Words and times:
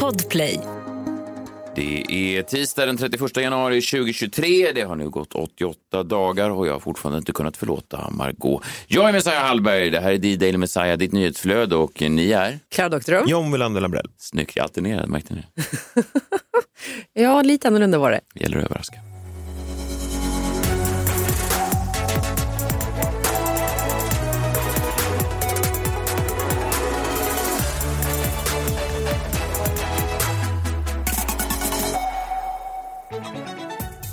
Podplay. 0.00 0.60
Det 1.74 2.04
är 2.10 2.42
tisdag 2.42 2.86
den 2.86 2.96
31 2.96 3.36
januari 3.36 3.80
2023. 3.82 4.72
Det 4.74 4.82
har 4.82 4.96
nu 4.96 5.08
gått 5.08 5.34
88 5.34 6.02
dagar 6.02 6.50
och 6.50 6.66
jag 6.66 6.72
har 6.72 6.80
fortfarande 6.80 7.18
inte 7.18 7.32
kunnat 7.32 7.56
förlåta 7.56 8.10
Margot. 8.10 8.64
Jag 8.86 9.08
är 9.08 9.12
Messiah 9.12 9.42
Hallberg. 9.46 9.90
Det 9.90 10.00
här 10.00 10.12
är 10.12 10.18
D-Daily 10.18 10.58
Messiah, 10.58 10.98
ditt 10.98 11.12
nyhetsflöde 11.12 11.76
och 11.76 12.00
ni 12.02 12.32
är? 12.32 12.58
Klara 12.68 12.88
Doktorow. 12.88 13.24
John 13.28 13.52
Wilander 13.52 13.80
Lambrell. 13.80 14.10
Snyggt, 14.18 14.56
jag 14.56 14.62
är 14.62 14.64
alternerad, 14.64 15.08
märkte 15.08 15.34
ni? 15.34 15.42
Ja, 17.22 17.42
lite 17.42 17.68
annorlunda 17.68 17.98
var 17.98 18.10
det. 18.10 18.20
Det 18.34 18.40
gäller 18.40 18.58
att 18.58 18.64
överraska. 18.64 18.96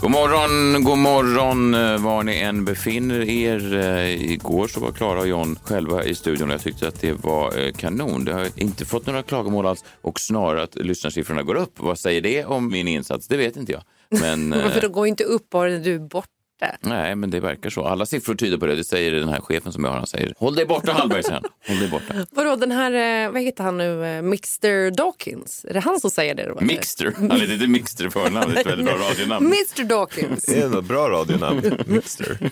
God 0.03 0.11
morgon, 0.11 0.83
god 0.83 0.97
morgon 0.97 1.73
eh, 1.73 1.97
var 1.97 2.23
ni 2.23 2.39
än 2.39 2.65
befinner 2.65 3.29
er. 3.29 3.73
Eh, 3.73 4.31
Igår 4.31 4.67
så 4.67 4.79
var 4.79 4.91
Klara 4.91 5.19
och 5.19 5.27
John 5.27 5.59
själva 5.63 6.03
i 6.03 6.15
studion 6.15 6.49
och 6.49 6.53
jag 6.53 6.61
tyckte 6.61 6.87
att 6.87 7.01
det 7.01 7.13
var 7.13 7.59
eh, 7.59 7.71
kanon. 7.71 8.25
Det 8.25 8.33
har 8.33 8.47
inte 8.55 8.85
fått 8.85 9.05
några 9.07 9.23
klagomål 9.23 9.65
alls 9.65 9.83
och 10.01 10.19
snarare 10.19 10.63
att 10.63 10.75
lyssnarsiffrorna 10.75 11.43
går 11.43 11.55
upp. 11.55 11.79
Vad 11.79 11.99
säger 11.99 12.21
det 12.21 12.45
om 12.45 12.67
min 12.67 12.87
insats? 12.87 13.27
Det 13.27 13.37
vet 13.37 13.57
inte 13.57 13.71
jag. 13.71 13.83
Men, 14.21 14.49
Varför 14.63 14.81
de 14.81 14.91
går 14.91 15.07
inte 15.07 15.23
upp 15.23 15.49
bara 15.49 15.69
när 15.69 15.79
du 15.79 15.95
är 15.95 15.99
borta? 15.99 16.27
Nej, 16.81 17.15
men 17.15 17.29
det 17.29 17.39
verkar 17.39 17.69
så. 17.69 17.83
Alla 17.85 18.05
siffror 18.05 18.35
tyder 18.35 18.57
på 18.57 18.65
det. 18.65 18.75
Det 18.75 18.83
säger 18.83 19.11
den 19.11 19.29
här 19.29 19.39
chefen 19.41 19.71
som 19.71 19.83
jag 19.83 19.91
har. 19.91 19.97
Han 19.97 20.07
säger 20.07 20.33
håll 20.37 20.55
dig 20.55 20.65
borta 20.65 20.91
Hallberg, 20.91 21.23
han. 21.29 21.43
Håll 21.67 21.79
dig 21.79 21.89
borta. 21.89 22.13
Vadå, 22.31 22.55
den 22.55 22.71
här, 22.71 23.25
eh, 23.25 23.31
vad 23.31 23.41
heter 23.41 23.63
han 23.63 23.77
nu, 23.77 24.05
eh, 24.05 24.21
Mixter 24.21 24.91
Dawkins? 24.91 25.65
Är 25.69 25.73
det 25.73 25.79
han 25.79 25.99
som 25.99 26.11
säger 26.11 26.35
det? 26.35 26.47
Då? 26.47 26.65
Mixter. 26.65 27.13
Han 27.17 27.31
heter 27.31 27.53
inte 27.53 27.67
Mixter 27.67 28.07
i 28.07 28.09
förnamn. 28.09 28.51
Det 28.53 28.57
är 28.57 28.61
ett 28.61 28.67
väldigt 28.67 28.85
bra 28.85 29.09
radionamn. 29.09 29.45
Mr 29.45 29.83
Dawkins. 29.83 30.45
Det 30.45 30.59
är 30.61 30.79
ett 30.79 30.85
bra 30.85 31.09
radionamn. 31.09 31.61
Mixter. 31.85 32.51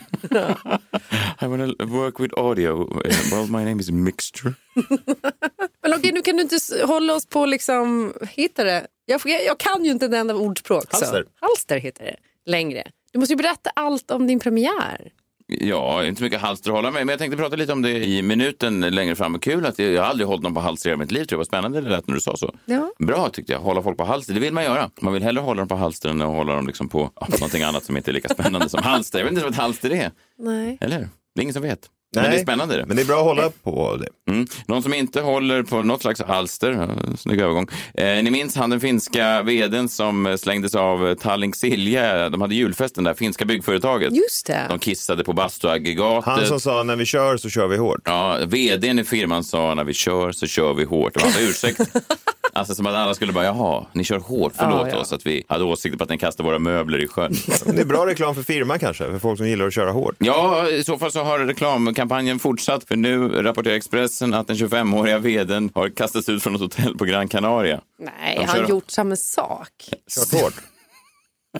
I 1.41 1.45
wanna 1.45 1.73
work 1.79 2.19
with 2.19 2.33
audio. 2.37 3.01
Well, 3.31 3.47
my 3.47 3.65
name 3.65 3.81
is 3.81 3.91
Mixter. 3.91 4.53
Men 5.83 5.93
okej, 5.93 6.11
nu 6.11 6.21
kan 6.21 6.35
du 6.35 6.41
inte 6.41 6.57
hålla 6.85 7.13
oss 7.13 7.25
på 7.25 7.45
liksom, 7.45 8.13
hittar 8.29 8.65
det? 8.65 8.87
Jag, 9.05 9.21
jag, 9.25 9.57
kan 9.57 9.85
ju 9.85 9.91
inte 9.91 10.05
ett 10.05 10.13
enda 10.13 10.35
ordspråk. 10.35 10.83
så. 10.91 10.97
Halster. 10.97 11.25
Halster 11.41 11.77
heter 11.77 12.03
det 12.03 12.15
längre. 12.51 12.83
Du 13.11 13.19
måste 13.19 13.33
ju 13.33 13.37
berätta 13.37 13.69
allt 13.69 14.11
om 14.11 14.27
din 14.27 14.39
premiär. 14.39 15.11
Ja, 15.47 16.05
inte 16.05 16.19
så 16.19 16.23
mycket 16.23 16.41
halster 16.41 16.69
att 16.69 16.75
hålla 16.75 16.91
med, 16.91 17.05
men 17.05 17.13
jag 17.13 17.19
tänkte 17.19 17.37
prata 17.37 17.55
lite 17.55 17.73
om 17.73 17.81
det 17.81 18.05
i 18.05 18.21
minuten 18.21 18.81
längre 18.81 19.15
fram. 19.15 19.39
Kul 19.39 19.65
att 19.65 19.79
jag, 19.79 19.91
jag 19.91 20.01
har 20.01 20.09
aldrig 20.09 20.27
hållit 20.27 20.43
någon 20.43 20.53
på 20.53 20.59
halster 20.59 20.89
i 20.89 20.91
hela 20.91 20.99
mitt 20.99 21.11
liv. 21.11 21.23
Tror 21.25 21.33
jag 21.33 21.37
var 21.37 21.45
spännande 21.45 21.81
det 21.81 21.89
lät 21.89 22.07
när 22.07 22.15
du 22.15 22.21
sa 22.21 22.37
så. 22.37 22.55
Ja. 22.65 22.91
Bra 22.99 23.29
tyckte 23.29 23.53
jag. 23.53 23.59
Hålla 23.59 23.81
folk 23.83 23.97
på 23.97 24.03
halster, 24.03 24.33
det 24.33 24.39
vill 24.39 24.53
man 24.53 24.63
göra. 24.63 24.89
Man 25.01 25.13
vill 25.13 25.23
hellre 25.23 25.41
hålla 25.41 25.61
dem 25.61 25.67
på 25.67 25.75
halster 25.75 26.09
än 26.09 26.21
att 26.21 26.27
hålla 26.27 26.55
dem 26.55 26.67
liksom 26.67 26.89
på 26.89 27.11
ja, 27.15 27.27
någonting 27.39 27.63
annat 27.63 27.83
som 27.83 27.97
inte 27.97 28.11
är 28.11 28.13
lika 28.13 28.29
spännande 28.29 28.69
som 28.69 28.83
halster. 28.83 29.19
Jag 29.19 29.25
vet 29.25 29.33
inte 29.33 29.43
vad 29.43 29.53
ett 29.53 29.59
halster 29.59 29.93
är. 29.93 30.11
Nej. 30.37 30.77
Eller? 30.81 30.99
Det 31.35 31.41
är 31.41 31.41
ingen 31.41 31.53
som 31.53 31.63
vet. 31.63 31.89
Men 32.15 32.31
det 32.31 32.37
är 32.37 32.43
spännande. 32.43 32.77
Det. 32.77 32.85
Men 32.85 32.95
det 32.95 33.01
är 33.01 33.05
bra 33.05 33.17
att 33.17 33.23
hålla 33.25 33.49
på 33.63 33.97
det. 33.97 34.31
Mm. 34.31 34.47
Någon 34.67 34.83
som 34.83 34.93
inte 34.93 35.21
håller 35.21 35.63
på 35.63 35.83
något 35.83 36.01
slags 36.01 36.21
halster, 36.21 36.71
ja, 36.71 37.15
snygg 37.17 37.41
övergång. 37.41 37.67
Eh, 37.93 38.05
ni 38.23 38.31
minns 38.31 38.55
han 38.55 38.69
den 38.69 38.79
finska 38.79 39.41
veden 39.41 39.89
som 39.89 40.37
slängdes 40.39 40.75
av 40.75 41.15
Tallink 41.15 41.55
Silja. 41.55 42.29
De 42.29 42.41
hade 42.41 42.55
julfest, 42.55 42.95
den 42.95 43.03
där 43.03 43.13
finska 43.13 43.45
byggföretaget. 43.45 44.15
Just 44.15 44.47
det. 44.47 44.65
De 44.69 44.79
kissade 44.79 45.23
på 45.23 45.33
bastuaggregatet. 45.33 46.25
Han 46.25 46.45
som 46.45 46.59
sa 46.59 46.83
när 46.83 46.95
vi 46.95 47.05
kör 47.05 47.37
så 47.37 47.49
kör 47.49 47.67
vi 47.67 47.77
hårt. 47.77 48.01
Ja, 48.05 48.37
vdn 48.45 48.99
i 48.99 49.03
firman 49.03 49.43
sa 49.43 49.73
när 49.73 49.83
vi 49.83 49.93
kör 49.93 50.31
så 50.31 50.47
kör 50.47 50.73
vi 50.73 50.83
hårt. 50.83 51.13
Det 51.13 51.23
var 51.23 51.49
ursäkt. 51.49 51.79
Alltså 52.53 52.75
som 52.75 52.85
att 52.85 52.95
alla 52.95 53.13
skulle 53.13 53.33
bara, 53.33 53.45
jaha, 53.45 53.85
ni 53.93 54.03
kör 54.03 54.19
hårt, 54.19 54.53
förlåt 54.55 54.87
Ja, 54.87 54.93
ja. 54.93 54.97
oss 54.97 55.13
att 55.13 55.25
vi 55.25 55.43
hade 55.47 55.63
åsikter 55.63 55.97
på 55.97 56.03
att 56.03 56.09
ni 56.09 56.17
kastar 56.17 56.43
våra 56.43 56.59
möbler 56.59 56.99
i 56.99 57.07
sjön. 57.07 57.33
Det 57.65 57.81
är 57.81 57.85
bra 57.85 58.05
reklam 58.07 58.35
för 58.35 58.43
firman 58.43 58.79
kanske, 58.79 59.03
för 59.05 59.19
folk 59.19 59.37
som 59.37 59.47
gillar 59.47 59.67
att 59.67 59.73
köra 59.73 59.91
hårt. 59.91 60.15
Ja, 60.19 60.69
i 60.69 60.83
så 60.83 60.97
fall 60.97 61.11
så 61.11 61.23
har 61.23 61.39
reklamkampanjen 61.39 62.39
fortsatt. 62.39 62.83
För 62.87 62.95
nu 62.95 63.27
rapporterar 63.29 63.75
Expressen 63.75 64.33
att 64.33 64.47
den 64.47 64.55
25-åriga 64.55 65.19
vdn 65.19 65.69
har 65.75 65.89
kastats 65.89 66.29
ut 66.29 66.43
från 66.43 66.55
ett 66.55 66.61
hotell 66.61 66.97
på 66.97 67.05
Gran 67.05 67.27
Canaria. 67.27 67.81
Nej, 67.99 68.45
han 68.47 68.59
har 68.61 68.67
gjort 68.69 68.91
samma 68.91 69.15
sak. 69.15 69.69
Kört 70.09 70.41
hårt. 70.41 70.53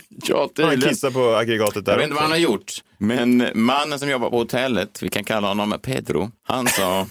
Ja, 0.09 0.50
Han 0.62 0.81
kissar 0.81 1.12
på 1.12 1.35
aggregatet 1.35 1.85
där 1.85 1.91
Jag 1.91 1.97
vet 1.97 2.03
inte 2.03 2.13
vad 2.13 2.23
han 2.23 2.31
har 2.31 2.38
gjort. 2.38 2.72
Men 2.97 3.46
mannen 3.53 4.00
som 4.00 4.09
jobbar 4.09 4.29
på 4.29 4.38
hotellet, 4.38 5.03
vi 5.03 5.09
kan 5.09 5.23
kalla 5.23 5.47
honom 5.47 5.75
Pedro, 5.81 6.31
han 6.44 6.68
sa... 6.68 7.08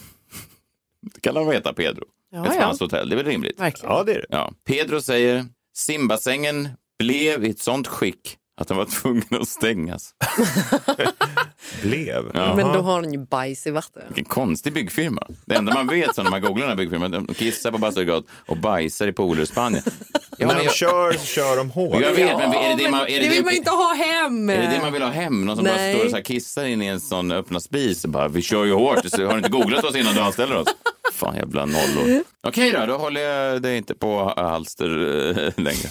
kan 1.21 1.37
han 1.37 1.53
heta 1.53 1.73
Pedro? 1.73 2.05
Ja, 2.33 2.47
Ett 2.47 2.53
ja. 2.55 2.61
franskt 2.61 2.81
hotell, 2.81 3.09
det 3.09 3.15
är 3.15 3.17
väl 3.17 3.27
rimligt? 3.27 3.61
Verkligen. 3.61 3.95
Ja, 3.95 4.05
det 4.05 4.13
är 4.13 4.19
det. 4.19 4.27
Ja. 4.31 4.53
Pedro 4.69 5.01
säger 5.01 5.45
simbassängen 5.77 6.69
blev 6.99 7.45
i 7.45 7.51
ett 7.51 7.61
sånt 7.61 7.87
skick 7.89 8.37
att 8.61 8.69
den 8.69 8.77
var 8.77 8.85
tvungen 8.85 9.25
att 9.41 9.49
stängas. 9.49 10.15
Blev. 11.83 12.31
Ja. 12.35 12.55
Men 12.57 12.73
då 12.73 12.81
har 12.81 12.93
han 12.93 13.13
ju 13.13 13.19
bajs 13.19 13.67
i 13.67 13.71
vatten. 13.71 14.03
Vilken 14.09 14.25
konstig 14.25 14.73
byggfirma. 14.73 15.27
Det 15.47 15.55
enda 15.55 15.75
man 15.75 15.87
vet 15.87 16.15
så 16.15 16.23
när 16.23 16.31
man 16.31 16.41
googlar 16.43 16.61
den 16.61 16.69
här 16.69 16.77
byggfirman, 16.77 17.11
de 17.11 17.27
kissar 17.27 17.71
på 17.71 17.79
Basturegat 17.79 18.25
och 18.47 18.57
bajsar 18.57 19.09
i 19.09 19.13
pooler 19.13 19.43
i 19.43 19.47
Spanien. 19.47 19.83
Ja, 19.87 20.47
När 20.47 20.47
men 20.47 20.57
de 20.57 20.65
jag, 20.65 20.75
kör 20.75 21.13
så 21.13 21.25
kör 21.27 21.57
de 21.57 21.71
hårt. 21.71 22.01
jag 22.03 22.13
vet, 22.13 22.39
men 22.39 22.53
är 22.53 22.77
det 22.77 22.85
det 22.85 22.91
man, 22.91 23.01
är 23.01 23.07
det 23.07 23.19
det, 23.19 23.29
vill 23.29 23.45
man 23.45 23.53
det, 23.53 23.57
inte 23.57 23.71
ha 23.71 23.95
hem. 23.95 24.51
är 24.51 24.57
det 24.57 24.67
det 24.77 24.79
man 24.83 24.93
vill 24.93 25.03
ha 25.03 25.11
hem? 25.11 25.45
Någon 25.47 25.57
som 25.57 25.65
bara 25.65 25.75
Nej. 25.77 25.95
står 25.95 26.05
och 26.05 26.11
så 26.11 26.17
här 26.17 26.25
kissar 26.25 26.65
in 26.65 26.83
i 26.83 26.87
en 26.87 27.01
sån 27.01 27.33
öppna 27.33 27.61
spis 27.61 28.05
och 28.05 28.11
bara, 28.11 28.29
vi 28.29 28.43
kör 28.43 28.65
ju 28.65 28.73
hårt. 28.73 29.07
Så 29.07 29.25
har 29.27 29.33
du 29.33 29.37
inte 29.39 29.51
googlat 29.51 29.85
oss 29.85 29.97
innan 29.97 30.15
du 30.15 30.21
anställer 30.21 30.57
oss? 30.57 30.69
Fan 31.21 31.37
jävla 31.37 31.67
nollor. 31.67 32.23
Okej 32.47 32.73
då, 32.73 32.87
då 32.87 32.97
håller 32.97 33.21
jag 33.21 33.63
dig 33.63 33.77
inte 33.77 33.95
på 33.95 34.35
halster 34.37 34.89
eh, 34.89 35.53
längre. 35.57 35.89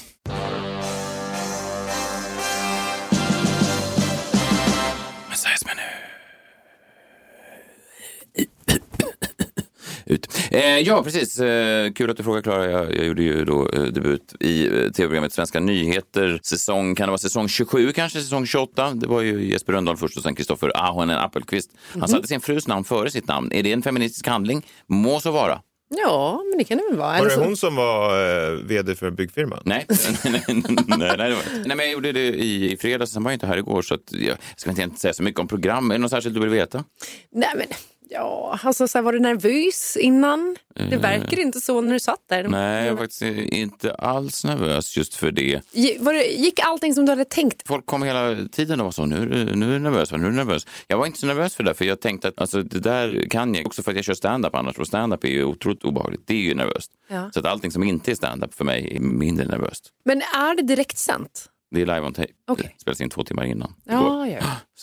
Ut. 10.10 10.40
Eh, 10.52 10.80
ja, 10.80 11.04
precis. 11.04 11.40
Eh, 11.40 11.92
kul 11.92 12.10
att 12.10 12.18
du 12.18 12.24
frågar, 12.24 12.42
Klara. 12.42 12.72
Jag, 12.72 12.96
jag 12.96 13.06
gjorde 13.06 13.24
ju 13.24 13.46
då 13.46 13.70
eh, 13.70 13.84
debut 13.84 14.36
i 14.40 14.68
eh, 14.68 14.72
tv-programmet 14.72 15.34
Svenska 15.34 15.60
nyheter. 15.60 16.40
Säsong, 16.44 16.96
kan 16.96 17.08
det 17.08 17.12
vara 17.12 17.18
säsong 17.18 17.48
27 17.48 17.92
kanske? 17.92 18.20
Säsong 18.20 18.46
28? 18.46 18.94
Det 18.94 19.08
var 19.08 19.22
ju 19.22 19.52
Jesper 19.52 19.74
Rönndahl 19.74 19.98
först 19.98 20.18
och 20.18 20.24
sen 20.24 20.36
Kristoffer 20.36 20.72
Ahonen 20.76 21.18
Appelqvist. 21.18 21.72
Han 22.00 22.08
satte 22.08 22.28
sin 22.28 22.42
frus 22.42 22.68
namn 22.68 22.84
före 22.84 23.12
sitt 23.12 23.28
namn. 23.28 23.52
Är 23.52 23.64
det 23.64 23.72
en 23.72 23.82
feministisk 23.82 24.28
handling? 24.28 24.66
Må 24.88 25.20
så 25.20 25.32
vara. 25.32 25.62
Ja, 25.90 26.44
men 26.50 26.58
det 26.58 26.64
kan 26.64 26.78
det 26.78 26.84
väl 26.90 26.98
vara. 26.98 27.20
Var 27.20 27.30
det 27.30 27.36
hon 27.36 27.58
som 27.58 27.76
var 27.76 28.10
eh, 28.52 28.52
vd 28.52 28.96
för 28.96 29.12
byggfirman? 29.12 29.62
Nej, 29.66 29.86
nej, 30.24 30.44
nej, 30.48 30.78
nej, 30.98 31.18
det 31.18 31.36
var. 31.36 31.44
nej, 31.66 31.78
men 31.78 31.80
jag 31.80 31.92
gjorde 31.92 32.12
det 32.12 32.28
i, 32.28 32.72
i 32.74 32.78
fredags, 32.78 33.12
sen 33.12 33.24
var 33.24 33.32
jag 33.32 33.36
inte 33.36 33.48
här 33.48 33.58
igår 33.58 33.82
så 33.82 33.94
att 33.94 34.12
jag, 34.12 34.22
jag 34.22 34.38
ska 34.76 34.82
inte 34.82 35.00
säga 35.00 35.14
så 35.14 35.24
mycket 35.24 35.40
om 35.40 35.48
program. 35.48 35.92
Är 35.92 35.96
det 35.96 36.02
något 36.02 36.12
särskilt 36.12 36.36
du 36.36 36.42
vill 36.42 36.50
veta? 36.50 36.84
Nej, 37.32 37.50
men 37.58 37.68
ja, 38.10 38.60
alltså 38.64 38.88
så 38.88 38.98
här, 38.98 39.04
var 39.04 39.14
du 39.14 39.20
nervös 39.20 39.98
innan? 40.00 40.56
Det 40.90 40.98
verkar 40.98 41.40
inte 41.40 41.62
så 41.62 41.82
när 41.82 41.94
du 41.94 42.00
satt 42.00 42.20
där. 42.30 42.44
Nej, 42.44 42.86
jag 42.86 42.94
är 42.94 42.98
faktiskt 42.98 43.22
inte 43.54 43.94
alls 43.96 44.44
nervös 44.44 44.98
just 44.98 45.16
för 45.16 45.32
det. 45.32 45.62
Gi- 45.72 45.98
Var 46.00 46.14
det, 46.14 46.24
gick 46.26 46.60
allting 46.60 46.94
som 46.94 47.06
du 47.06 47.12
hade 47.12 47.26
tänkt? 47.26 47.68
Folk 47.68 47.86
kom 47.86 48.04
hela 48.04 48.36
tiden 48.52 48.80
och 48.80 48.86
var 48.86 48.92
så, 48.92 49.06
nu 49.06 49.26
nu 49.56 49.70
är 49.70 49.74
du 49.74 49.80
nervös, 49.80 50.12
nu 50.12 50.18
är 50.18 50.30
du 50.30 50.32
nervös. 50.36 50.68
Jag 50.88 50.98
var 50.98 51.06
inte 51.06 51.20
så 51.20 51.26
nervös 51.28 51.56
för 51.56 51.64
det, 51.64 51.74
för 51.74 51.86
jag 51.86 52.00
tänkte 52.02 52.28
att 52.28 52.42
alltså, 52.42 52.64
det 52.64 52.80
där 52.80 53.28
kan 53.30 53.56
jag, 53.56 53.66
också 53.68 53.84
för 53.84 53.92
att 53.92 53.96
jag 53.96 54.06
kör 54.06 54.14
stand-up 54.14 54.56
annars, 54.56 54.78
och 54.78 54.88
stand-up 54.88 55.24
är 55.24 55.28
ju 55.28 55.44
otroligt 55.44 55.84
obehagligt, 55.84 56.22
det 56.28 56.34
är 56.34 56.38
ju 56.42 56.54
nervöst. 56.56 56.92
Ja. 57.08 57.30
Så 57.34 57.40
att 57.40 57.46
allting 57.46 57.72
som 57.72 57.84
inte 57.84 58.12
är 58.12 58.16
stand-up 58.16 58.54
för 58.54 58.66
mig 58.66 58.96
är 58.96 59.00
mindre 59.00 59.46
nervöst. 59.46 59.90
Men 60.06 60.18
är 60.22 60.56
det 60.56 60.64
direkt 60.64 60.98
sänt? 60.98 61.46
Det 61.72 61.82
är 61.82 61.86
live 61.86 62.02
on 62.02 62.14
tape. 62.14 62.28
Okej. 62.48 62.74
Det 62.78 62.82
spelas 62.82 63.02
in 63.02 63.10
två 63.10 63.24
timmar 63.24 63.46
innan. 63.46 63.74
Ja, 63.84 64.28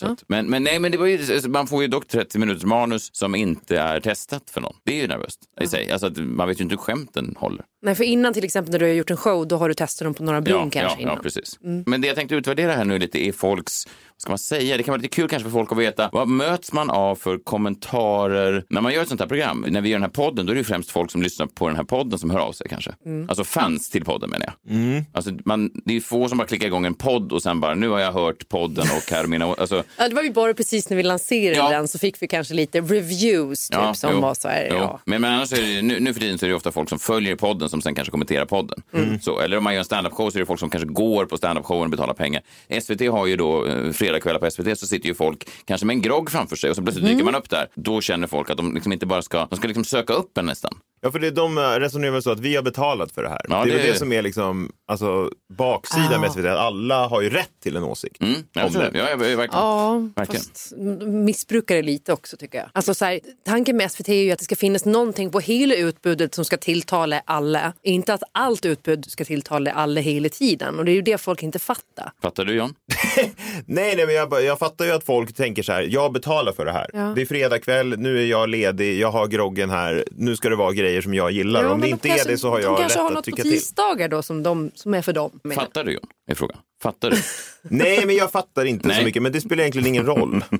ja. 0.01 0.11
Att, 0.11 0.23
men, 0.27 0.49
men 0.49 0.63
nej, 0.63 0.79
men 0.79 0.91
det 0.91 0.97
var 0.97 1.05
ju, 1.05 1.47
man 1.47 1.67
får 1.67 1.81
ju 1.81 1.87
dock 1.87 2.07
30 2.07 2.39
minuters 2.39 2.63
manus 2.63 3.09
som 3.13 3.35
inte 3.35 3.79
är 3.79 3.99
testat 3.99 4.49
för 4.49 4.61
någon. 4.61 4.75
Det 4.83 4.97
är 4.97 5.01
ju 5.01 5.07
nervöst 5.07 5.39
i 5.61 5.67
sig. 5.67 5.91
Alltså 5.91 6.07
att 6.07 6.17
man 6.17 6.47
vet 6.47 6.59
ju 6.59 6.63
inte 6.63 6.73
hur 6.73 6.81
skämten 6.81 7.35
håller. 7.37 7.65
Nej, 7.81 7.95
för 7.95 8.03
innan 8.03 8.33
till 8.33 8.43
exempel 8.43 8.71
när 8.71 8.79
du 8.79 8.85
har 8.85 8.93
gjort 8.93 9.11
en 9.11 9.17
show, 9.17 9.47
då 9.47 9.57
har 9.57 9.69
du 9.69 9.75
testat 9.75 10.05
dem 10.05 10.13
på 10.13 10.23
några 10.23 10.41
blom 10.41 10.61
ja, 10.63 10.69
kanske 10.81 10.97
ja, 10.97 11.01
innan. 11.01 11.15
ja, 11.15 11.21
precis. 11.21 11.57
Men 11.61 12.01
det 12.01 12.07
jag 12.07 12.15
tänkte 12.15 12.35
utvärdera 12.35 12.73
här 12.73 12.85
nu 12.85 12.99
lite 12.99 13.27
är 13.27 13.31
folks, 13.31 13.85
vad 13.85 14.21
ska 14.21 14.31
man 14.31 14.37
säga, 14.37 14.77
det 14.77 14.83
kan 14.83 14.91
vara 14.91 15.01
lite 15.01 15.15
kul 15.15 15.29
kanske 15.29 15.43
för 15.43 15.53
folk 15.53 15.71
att 15.71 15.77
veta, 15.77 16.09
vad 16.11 16.27
möts 16.27 16.73
man 16.73 16.89
av 16.89 17.15
för 17.15 17.37
kommentarer 17.37 18.65
när 18.69 18.81
man 18.81 18.93
gör 18.93 19.01
ett 19.01 19.07
sånt 19.07 19.21
här 19.21 19.27
program? 19.27 19.65
När 19.69 19.81
vi 19.81 19.89
gör 19.89 19.95
den 19.95 20.03
här 20.03 20.09
podden, 20.09 20.45
då 20.45 20.51
är 20.51 20.55
det 20.55 20.59
ju 20.59 20.63
främst 20.63 20.91
folk 20.91 21.11
som 21.11 21.21
lyssnar 21.21 21.47
på 21.47 21.67
den 21.67 21.75
här 21.75 21.83
podden 21.83 22.19
som 22.19 22.29
hör 22.29 22.39
av 22.39 22.51
sig 22.51 22.67
kanske. 22.69 22.95
Alltså 23.27 23.43
fans 23.43 23.89
till 23.89 24.05
podden 24.05 24.29
menar 24.29 24.45
jag. 24.45 25.03
Alltså 25.13 25.31
man, 25.45 25.71
det 25.85 25.95
är 25.95 26.01
få 26.01 26.29
som 26.29 26.37
bara 26.37 26.47
klickar 26.47 26.67
igång 26.67 26.85
en 26.85 26.93
podd 26.93 27.31
och 27.31 27.43
sen 27.43 27.59
bara, 27.59 27.75
nu 27.75 27.89
har 27.89 27.99
jag 27.99 28.11
hört 28.11 28.49
podden 28.49 28.85
och 28.97 29.11
här 29.11 29.23
är 29.23 29.27
mina, 29.27 29.45
alltså 29.45 29.83
Ja, 29.97 30.09
det 30.09 30.15
var 30.15 30.23
ju 30.23 30.31
bara 30.31 30.53
precis 30.53 30.89
när 30.89 30.97
vi 30.97 31.03
lanserade 31.03 31.55
Ja. 31.57 31.69
den 31.69 31.87
så 31.87 31.99
fick 31.99 32.21
vi 32.21 32.27
kanske 32.27 32.53
lite 32.53 32.81
reviews 32.81 33.69
typ, 33.69 33.95
som 33.95 34.11
jo, 34.13 34.19
var 34.21 34.33
så 34.33 34.47
här. 34.47 34.65
Ja. 34.65 34.99
Men, 35.05 35.21
men 35.21 35.33
annars 35.33 35.53
är 35.53 35.61
det, 35.75 35.81
nu, 35.81 35.99
nu 35.99 36.13
för 36.13 36.19
tiden 36.21 36.37
så 36.37 36.45
är 36.45 36.49
det 36.49 36.55
ofta 36.55 36.71
folk 36.71 36.89
som 36.89 36.99
följer 36.99 37.35
podden 37.35 37.69
som 37.69 37.81
sen 37.81 37.95
kanske 37.95 38.11
kommenterar 38.11 38.45
podden. 38.45 38.81
Mm. 38.93 39.19
Så, 39.19 39.39
eller 39.39 39.57
om 39.57 39.63
man 39.63 39.73
gör 39.73 39.79
en 39.79 39.85
standup-show 39.85 40.29
så 40.29 40.37
är 40.37 40.39
det 40.39 40.45
folk 40.45 40.59
som 40.59 40.69
kanske 40.69 40.87
går 40.89 41.25
på 41.25 41.37
standup-showen 41.37 41.83
och 41.83 41.89
betalar 41.89 42.13
pengar. 42.13 42.41
SVT 42.81 43.01
har 43.11 43.25
ju 43.25 43.35
då, 43.35 43.65
eh, 43.65 43.91
fredagskvällar 43.91 44.39
på 44.39 44.51
SVT 44.51 44.79
så 44.79 44.87
sitter 44.87 45.07
ju 45.07 45.13
folk 45.15 45.47
kanske 45.65 45.85
med 45.87 45.93
en 45.93 46.01
grogg 46.01 46.31
framför 46.31 46.55
sig 46.55 46.69
och 46.69 46.75
så 46.75 46.81
plötsligt 46.81 47.05
Mm. 47.05 47.17
dyker 47.17 47.25
man 47.31 47.35
upp 47.35 47.49
där. 47.49 47.67
Då 47.75 48.01
känner 48.01 48.27
folk 48.27 48.49
att 48.49 48.57
de 48.57 48.73
liksom 48.73 48.91
inte 48.93 49.05
bara 49.05 49.21
ska, 49.21 49.45
de 49.49 49.55
ska 49.55 49.67
liksom 49.67 49.85
söka 49.85 50.13
upp 50.13 50.37
en 50.37 50.45
nästan. 50.45 50.73
Ja, 51.01 51.11
för 51.11 51.19
det, 51.19 51.31
de 51.31 51.59
resonerar 51.59 52.11
väl 52.11 52.21
så 52.21 52.31
att 52.31 52.39
vi 52.39 52.55
har 52.55 52.63
betalat 52.63 53.11
för 53.11 53.23
det 53.23 53.29
här. 53.29 53.41
Ja, 53.49 53.55
det 53.65 53.71
är 53.71 53.73
det- 53.73 53.77
väl 53.83 53.91
det 53.91 53.97
som 53.99 54.11
är 54.11 54.21
liksom, 54.21 54.71
alltså, 54.87 55.29
baksidan 55.53 56.13
Ah. 56.13 56.19
med 56.19 56.31
SVT, 56.31 56.45
att 56.45 56.57
alla 56.57 57.07
har 57.07 57.21
ju 57.21 57.29
rätt 57.29 57.49
till 57.63 57.75
en 57.75 57.83
åsikt. 57.83 58.21
Mm, 58.21 58.33
Om 58.33 58.73
det. 58.73 58.91
Ja, 58.93 59.09
jag, 59.09 59.17
verkligen. 59.17 59.49
Ja, 59.51 60.09
Verkligen. 60.15 60.41
fast 60.45 60.73
missbrukar 61.07 61.75
det 61.75 61.81
lite 61.81 62.13
också 62.13 62.37
tycker 62.37 62.57
jag. 62.57 62.67
Alltså, 62.73 62.93
så 62.93 63.05
här, 63.05 63.19
tanken 63.45 63.77
med 63.77 63.91
SVT 63.91 64.09
är 64.09 64.23
ju 64.23 64.31
att 64.31 64.39
det 64.39 64.45
ska 64.45 64.55
finnas 64.55 64.85
någonting 64.85 65.31
på 65.31 65.39
hela 65.39 65.75
utbudet 65.75 66.35
som 66.35 66.45
ska 66.45 66.57
tilltala 66.57 67.21
alla. 67.25 67.73
Inte 67.83 68.13
att 68.13 68.23
allt 68.31 68.65
utbud 68.65 69.11
ska 69.11 69.25
tilltala 69.25 69.71
alla 69.71 70.01
hela 70.01 70.29
tiden. 70.29 70.79
Och 70.79 70.85
det 70.85 70.91
är 70.91 70.95
ju 70.95 71.01
det 71.01 71.17
folk 71.17 71.43
inte 71.43 71.59
fattar. 71.59 72.11
Fattar 72.21 72.45
du 72.45 72.53
John? 72.55 72.73
Nej, 73.65 73.95
nej 73.95 74.05
men 74.05 74.15
jag, 74.15 74.43
jag 74.43 74.59
fattar 74.59 74.85
ju 74.85 74.91
att 74.91 75.03
folk 75.03 75.33
tänker 75.33 75.63
så 75.63 75.71
här, 75.71 75.81
jag 75.89 76.13
betalar 76.13 76.51
för 76.53 76.65
det 76.65 76.71
här. 76.71 76.89
Ja. 76.93 76.99
Det 77.15 77.21
är 77.21 77.25
fredag 77.25 77.59
kväll, 77.59 77.95
nu 77.99 78.17
är 78.21 78.25
jag 78.25 78.49
ledig, 78.49 78.99
jag 78.99 79.11
har 79.11 79.27
groggen 79.27 79.69
här, 79.69 80.05
nu 80.11 80.35
ska 80.35 80.49
det 80.49 80.55
vara 80.55 80.73
grejer 80.73 80.86
som 81.01 81.13
jag 81.13 81.31
gillar. 81.31 81.63
Ja, 81.63 81.69
Om 81.71 81.81
det 81.81 81.89
inte 81.89 82.07
de 82.07 82.11
är 82.13 82.15
kanske- 82.17 82.31
det 82.31 82.37
så 82.37 82.49
har 82.49 82.57
de 82.57 82.63
jag 82.63 82.77
kanske 82.77 82.97
rätt 82.99 83.01
har 83.03 83.07
att 83.09 83.13
något 83.13 83.25
på 83.25 83.31
tycka 83.31 83.41
till. 83.43 83.51
tisdagar 83.51 84.07
då 84.09 84.21
som, 84.23 84.43
de, 84.43 84.71
som 84.75 84.93
är 84.93 85.01
för 85.01 85.13
dem. 85.13 85.39
jag. 85.43 85.53
Fattar 85.53 85.83
du 85.83 85.91
John? 85.93 86.03
Är 86.31 86.35
frågan. 86.35 86.57
Fattar 86.83 87.09
du? 87.11 87.17
Nej, 87.61 88.05
men 88.05 88.15
jag 88.15 88.31
fattar 88.31 88.65
inte 88.65 88.87
Nej. 88.87 88.97
så 88.99 89.03
mycket, 89.05 89.21
men 89.23 89.31
det 89.31 89.41
spelar 89.41 89.61
egentligen 89.63 89.87
ingen 89.87 90.05
roll. 90.05 90.43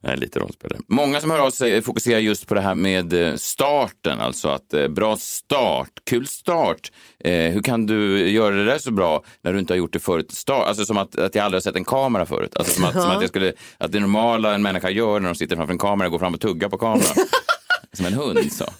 Nej, 0.00 0.16
lite 0.16 0.38
rollspelare. 0.38 0.80
Många 0.88 1.20
som 1.20 1.30
hör 1.30 1.38
av 1.38 1.50
sig 1.50 1.82
fokuserar 1.82 2.18
just 2.18 2.46
på 2.46 2.54
det 2.54 2.60
här 2.60 2.74
med 2.74 3.12
eh, 3.12 3.34
starten, 3.34 4.20
alltså 4.20 4.48
att 4.48 4.74
eh, 4.74 4.88
bra 4.88 5.16
start, 5.16 5.88
kul 6.10 6.26
start. 6.26 6.92
Eh, 7.24 7.32
hur 7.52 7.62
kan 7.62 7.86
du 7.86 8.28
göra 8.30 8.54
det 8.54 8.64
där 8.64 8.78
så 8.78 8.90
bra 8.90 9.24
när 9.42 9.52
du 9.52 9.58
inte 9.58 9.72
har 9.72 9.78
gjort 9.78 9.92
det 9.92 9.98
förut? 9.98 10.32
Start, 10.32 10.66
alltså 10.68 10.84
som 10.84 10.98
att, 10.98 11.18
att 11.18 11.34
jag 11.34 11.44
aldrig 11.44 11.56
har 11.56 11.62
sett 11.62 11.76
en 11.76 11.84
kamera 11.84 12.26
förut. 12.26 12.56
Alltså 12.56 12.72
som 12.74 12.84
att, 12.84 12.92
som 12.92 13.10
att, 13.10 13.20
jag 13.20 13.28
skulle, 13.28 13.52
att 13.78 13.92
det 13.92 14.00
normala 14.00 14.54
en 14.54 14.62
människa 14.62 14.90
gör 14.90 15.20
när 15.20 15.28
de 15.28 15.34
sitter 15.34 15.56
framför 15.56 15.72
en 15.72 15.78
kamera 15.78 16.04
är 16.04 16.08
att 16.08 16.12
gå 16.12 16.18
fram 16.18 16.34
och 16.34 16.40
tugga 16.40 16.68
på 16.68 16.78
kameran. 16.78 17.14
som 17.96 18.06
en 18.06 18.12
hund 18.14 18.52
så. 18.52 18.64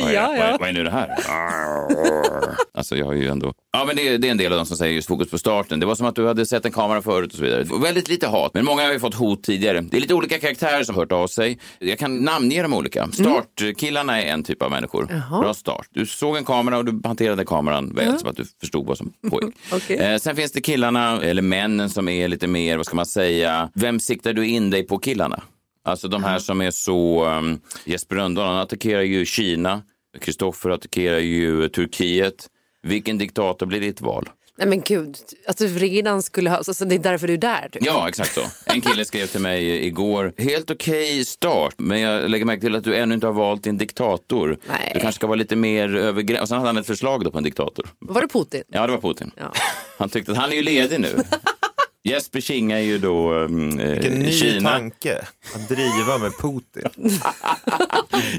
Vad 0.00 0.10
är, 0.10 0.14
Ja, 0.14 0.36
ja. 0.36 0.56
vad 0.60 0.68
är 0.68 0.72
nu 0.72 0.84
det 0.84 0.90
här? 0.90 1.08
Alltså 2.74 2.96
jag 2.96 3.06
har 3.06 3.12
ju 3.12 3.28
ändå... 3.28 3.52
Ja 3.72 3.84
men 3.84 3.96
det 3.96 4.08
är, 4.08 4.18
det 4.18 4.26
är 4.28 4.30
en 4.30 4.36
del 4.36 4.52
av 4.52 4.56
dem 4.56 4.66
som 4.66 4.76
säger 4.76 4.94
just 4.94 5.08
fokus 5.08 5.30
på 5.30 5.38
starten. 5.38 5.80
Det 5.80 5.86
var 5.86 5.94
som 5.94 6.06
att 6.06 6.14
du 6.14 6.26
hade 6.26 6.46
sett 6.46 6.64
en 6.64 6.72
kamera 6.72 7.02
förut 7.02 7.30
och 7.32 7.36
så 7.36 7.42
vidare. 7.42 7.64
Väldigt 7.82 8.08
lite 8.08 8.26
hat, 8.26 8.54
men 8.54 8.64
många 8.64 8.82
har 8.82 8.92
ju 8.92 9.00
fått 9.00 9.14
hot 9.14 9.42
tidigare. 9.44 9.80
Det 9.80 9.96
är 9.96 10.00
lite 10.00 10.14
olika 10.14 10.38
karaktärer 10.38 10.84
som 10.84 10.94
hört 10.96 11.12
av 11.12 11.26
sig. 11.26 11.58
Jag 11.78 11.98
kan 11.98 12.16
namnge 12.18 12.62
dem 12.62 12.74
olika. 12.74 13.08
Startkillarna 13.12 14.22
är 14.22 14.32
en 14.32 14.42
typ 14.44 14.62
av 14.62 14.70
människor. 14.70 15.08
Bra 15.40 15.54
start. 15.54 15.86
Du 15.90 16.06
såg 16.06 16.36
en 16.36 16.44
kamera 16.44 16.78
och 16.78 16.84
du 16.84 17.00
hanterade 17.04 17.44
kameran 17.44 17.94
väl 17.94 18.18
så 18.18 18.28
att 18.28 18.36
du 18.36 18.44
förstod 18.60 18.86
vad 18.86 18.98
som 18.98 19.12
pågick. 19.30 19.54
Okej. 19.72 19.96
eh, 19.96 20.18
sen 20.18 20.36
finns 20.36 20.52
det 20.52 20.60
killarna, 20.60 21.22
eller 21.22 21.42
männen 21.42 21.90
som 21.90 22.08
är 22.08 22.28
lite 22.28 22.46
mer, 22.46 22.76
vad 22.76 22.86
ska 22.86 22.96
man 22.96 23.06
säga, 23.06 23.70
vem 23.74 24.00
siktar 24.00 24.32
du 24.32 24.46
in 24.46 24.70
dig 24.70 24.82
på 24.86 24.98
killarna? 24.98 25.42
Alltså 25.84 26.08
de 26.08 26.24
här 26.24 26.38
som 26.38 26.60
är 26.60 26.70
så, 26.70 27.26
um, 27.26 27.60
Jesper 27.84 28.16
Rönndahl 28.16 28.62
attackerar 28.62 29.02
ju 29.02 29.24
Kina, 29.26 29.82
Kristoffer 30.20 30.70
attackerar 30.70 31.18
ju 31.18 31.68
Turkiet. 31.68 32.48
Vilken 32.82 33.18
diktator 33.18 33.66
blir 33.66 33.80
ditt 33.80 34.00
val? 34.00 34.28
Nej 34.58 34.68
men 34.68 34.80
gud, 34.80 35.16
du 35.58 35.68
redan 35.68 36.22
skulle 36.22 36.50
ha... 36.50 36.56
Alltså, 36.56 36.84
det 36.84 36.94
är 36.94 36.98
därför 36.98 37.26
du 37.26 37.32
är 37.32 37.38
där. 37.38 37.68
Typ. 37.72 37.86
Ja, 37.86 38.08
exakt 38.08 38.34
så. 38.34 38.40
En 38.64 38.80
kille 38.80 39.04
skrev 39.04 39.26
till 39.26 39.40
mig 39.40 39.86
igår, 39.86 40.32
helt 40.38 40.70
okej 40.70 41.24
start, 41.24 41.74
men 41.76 42.00
jag 42.00 42.30
lägger 42.30 42.44
märke 42.44 42.60
till 42.60 42.76
att 42.76 42.84
du 42.84 42.96
ännu 42.96 43.14
inte 43.14 43.26
har 43.26 43.34
valt 43.34 43.62
din 43.62 43.78
diktator. 43.78 44.58
Nej. 44.68 44.90
Du 44.94 45.00
kanske 45.00 45.18
ska 45.18 45.26
vara 45.26 45.36
lite 45.36 45.56
mer 45.56 45.96
över 45.96 46.40
Och 46.40 46.48
sen 46.48 46.56
hade 46.56 46.68
han 46.68 46.76
ett 46.76 46.86
förslag 46.86 47.24
då 47.24 47.30
på 47.30 47.38
en 47.38 47.44
diktator. 47.44 47.86
Var 47.98 48.20
det 48.20 48.28
Putin? 48.28 48.62
Ja, 48.68 48.86
det 48.86 48.92
var 48.92 49.00
Putin. 49.00 49.30
Ja. 49.36 49.52
Han 49.98 50.08
tyckte 50.08 50.32
att 50.32 50.38
han 50.38 50.50
är 50.50 50.56
ju 50.56 50.62
ledig 50.62 51.00
nu. 51.00 51.08
Jesper 52.04 52.40
Kinga 52.40 52.78
är 52.78 52.82
ju 52.82 52.98
då 52.98 53.32
um, 53.32 53.76
Vilken 53.76 54.12
ny 54.12 54.32
Kina. 54.32 54.70
tanke, 54.70 55.18
att 55.54 55.68
driva 55.68 56.18
med 56.18 56.32
Putin. 56.38 57.10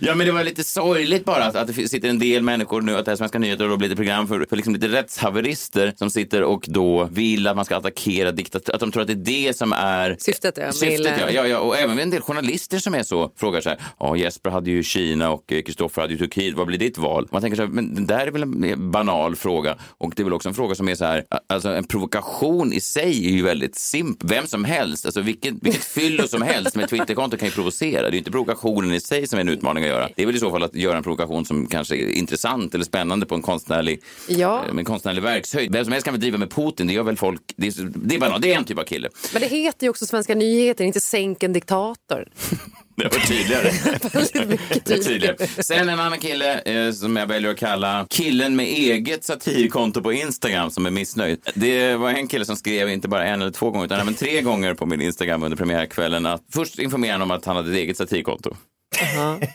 Ja, 0.02 0.16
men 0.16 0.28
det 0.28 0.34
var 0.34 0.44
lite 0.44 0.64
sorgligt 0.64 1.26
bara 1.26 1.44
att, 1.46 1.56
att 1.56 1.68
det 1.68 1.74
sitter 1.90 2.10
en 2.10 2.20
del 2.20 2.44
människor 2.44 2.82
nu, 2.82 2.98
att 2.98 3.06
det 3.06 3.12
här 3.12 3.16
Svenska 3.16 3.40
nyheter 3.40 3.64
och 3.64 3.70
då 3.70 3.78
blir 3.78 3.90
det 3.90 3.96
program 3.96 4.28
för, 4.28 4.46
för 4.50 4.56
liksom 4.56 4.74
lite 4.74 4.88
rättshaverister 4.88 5.94
som 5.96 6.10
sitter 6.10 6.44
och 6.44 6.66
då 6.68 7.04
vill 7.12 7.48
att 7.48 7.56
man 7.56 7.66
ska 7.66 7.78
attackera 7.78 8.32
diktatur, 8.32 8.74
att 8.74 8.80
de 8.80 8.92
tror 8.92 9.02
att 9.02 9.08
det 9.08 9.14
är 9.14 9.48
det 9.48 9.58
som 9.58 9.74
är 9.74 10.16
Syftet, 10.20 10.58
ja, 10.58 10.72
Syftet, 10.72 11.14
ja, 11.20 11.30
ja, 11.32 11.48
ja. 11.48 11.60
Och 11.60 11.78
även 11.78 12.00
en 12.00 12.10
del 12.10 12.22
journalister 12.22 12.80
som 12.80 12.96
är 12.96 13.04
så 13.04 13.32
frågar 13.38 13.62
så 13.62 13.70
här, 13.70 13.80
ja 14.00 14.16
Jesper 14.16 14.50
hade 14.50 14.72
ju 14.72 14.84
Kina 14.84 15.32
och 15.32 15.52
eh, 15.54 15.62
Kristoffer 15.62 16.02
hade 16.02 16.14
ju 16.14 16.20
Turkiet, 16.20 16.56
vad 16.56 16.68
blir 16.68 16.78
ditt 16.78 16.98
val? 16.98 17.28
Man 17.32 17.42
tänker 17.42 17.56
så 17.56 17.62
här, 17.64 17.70
men 17.70 17.96
det 17.96 18.06
där 18.06 18.28
är 18.28 18.32
väl 18.32 18.44
en 18.44 18.92
banal 18.92 19.36
fråga 19.36 19.78
och 19.98 20.14
det 20.16 20.22
är 20.22 20.24
väl 20.24 20.34
också 20.34 20.50
en 20.50 20.56
fråga 20.56 20.76
som 20.76 20.90
är 20.90 20.96
så 20.96 21.06
här, 21.06 21.24
alltså 21.50 21.70
en 21.70 21.84
provokation 21.84 22.74
i 22.74 22.80
sig 22.80 23.28
är 23.28 23.32
ju 23.32 23.50
väldigt 23.54 23.76
simpel. 23.76 24.30
Vem 24.30 24.48
som 24.48 24.66
helst, 24.66 25.06
alltså 25.06 25.22
vilket, 25.22 25.54
vilket 25.62 25.84
fyllo 25.84 26.28
som 26.28 26.42
helst 26.42 26.76
med 26.76 26.90
Twitterkonto 26.90 27.38
kan 27.38 27.48
ju 27.48 27.52
provocera. 27.54 28.10
Det 28.10 28.16
är 28.16 28.18
inte 28.18 28.32
provokationen 28.32 28.94
i 28.94 29.00
sig 29.00 29.28
som 29.28 29.38
är 29.38 29.42
en 29.42 29.50
utmaning 29.50 29.84
att 29.84 29.90
göra. 29.90 30.10
Det 30.16 30.22
är 30.22 30.26
väl 30.26 30.36
i 30.36 30.40
så 30.40 30.52
fall 30.52 30.64
att 30.64 30.76
göra 30.76 30.98
en 30.98 31.04
provokation 31.04 31.46
som 31.46 31.66
kanske 31.68 31.96
är 31.96 32.10
intressant 32.10 32.76
eller 32.76 32.86
spännande 32.86 33.26
på 33.26 33.36
en 33.36 33.42
konstnärlig, 33.42 34.02
Ja. 34.28 34.64
eh, 34.68 34.74
med 34.74 34.86
konstnärlig 34.88 35.22
verkshöjd. 35.22 35.72
Vem 35.72 35.84
som 35.86 35.92
helst 35.92 36.06
kan 36.06 36.14
väl 36.14 36.22
driva 36.22 36.38
med 36.38 36.52
Putin, 36.52 36.88
det 36.88 36.94
gör 36.94 37.04
väl 37.04 37.18
folk, 37.18 37.42
det 37.56 37.68
är, 37.68 37.74
det 37.96 38.16
är, 38.16 38.20
banalt. 38.20 38.42
det 38.42 38.54
är 38.54 38.58
en 38.58 38.64
typ 38.66 38.80
av 38.80 38.84
kille. 38.84 39.10
Men 39.34 39.42
det 39.42 39.48
heter 39.48 39.86
ju 39.86 39.90
också 39.90 40.06
Svenska 40.06 40.36
nyheter, 40.36 40.84
inte 40.86 41.02
Sänk 41.02 41.44
en 41.44 41.54
diktator. 41.54 42.28
Det 42.96 43.04
var 43.04 43.28
tydligare. 43.28 43.64
Det 44.86 44.94
är 44.94 44.98
tydligare. 44.98 45.04
tydligare. 45.04 45.64
Sen 45.64 45.90
en 45.90 46.00
annan 46.00 46.20
kille 46.20 46.62
eh, 46.62 46.92
som 46.92 47.16
jag 47.16 47.28
väljer 47.28 47.52
att 47.52 47.58
kalla 47.58 48.08
killen 48.10 48.56
med 48.56 48.66
eget 48.66 49.24
satirkonto 49.24 50.02
på 50.02 50.14
Instagram 50.14 50.72
som 50.72 50.86
är 50.86 50.92
missnöjd. 50.92 51.40
Det 51.54 51.96
var 51.96 52.10
en 52.10 52.28
kille 52.28 52.46
som 52.46 52.56
skrev 52.56 52.90
inte 52.90 53.08
bara 53.08 53.26
en 53.26 53.42
eller 53.42 53.52
två 53.52 53.72
gånger 53.72 53.86
utan 53.86 54.00
även 54.00 54.14
tre 54.14 54.42
gånger 54.42 54.74
på 54.74 54.86
min 54.86 55.02
Instagram 55.02 55.44
under 55.44 55.58
premiärkvällen 55.58 56.26
att 56.26 56.42
först 56.54 56.80
informerade 56.80 57.14
han 57.14 57.22
om 57.22 57.32
att 57.32 57.46
han 57.46 57.56
hade 57.56 57.70
ett 57.70 57.78
eget 57.78 57.98
satirkonto. 57.98 58.56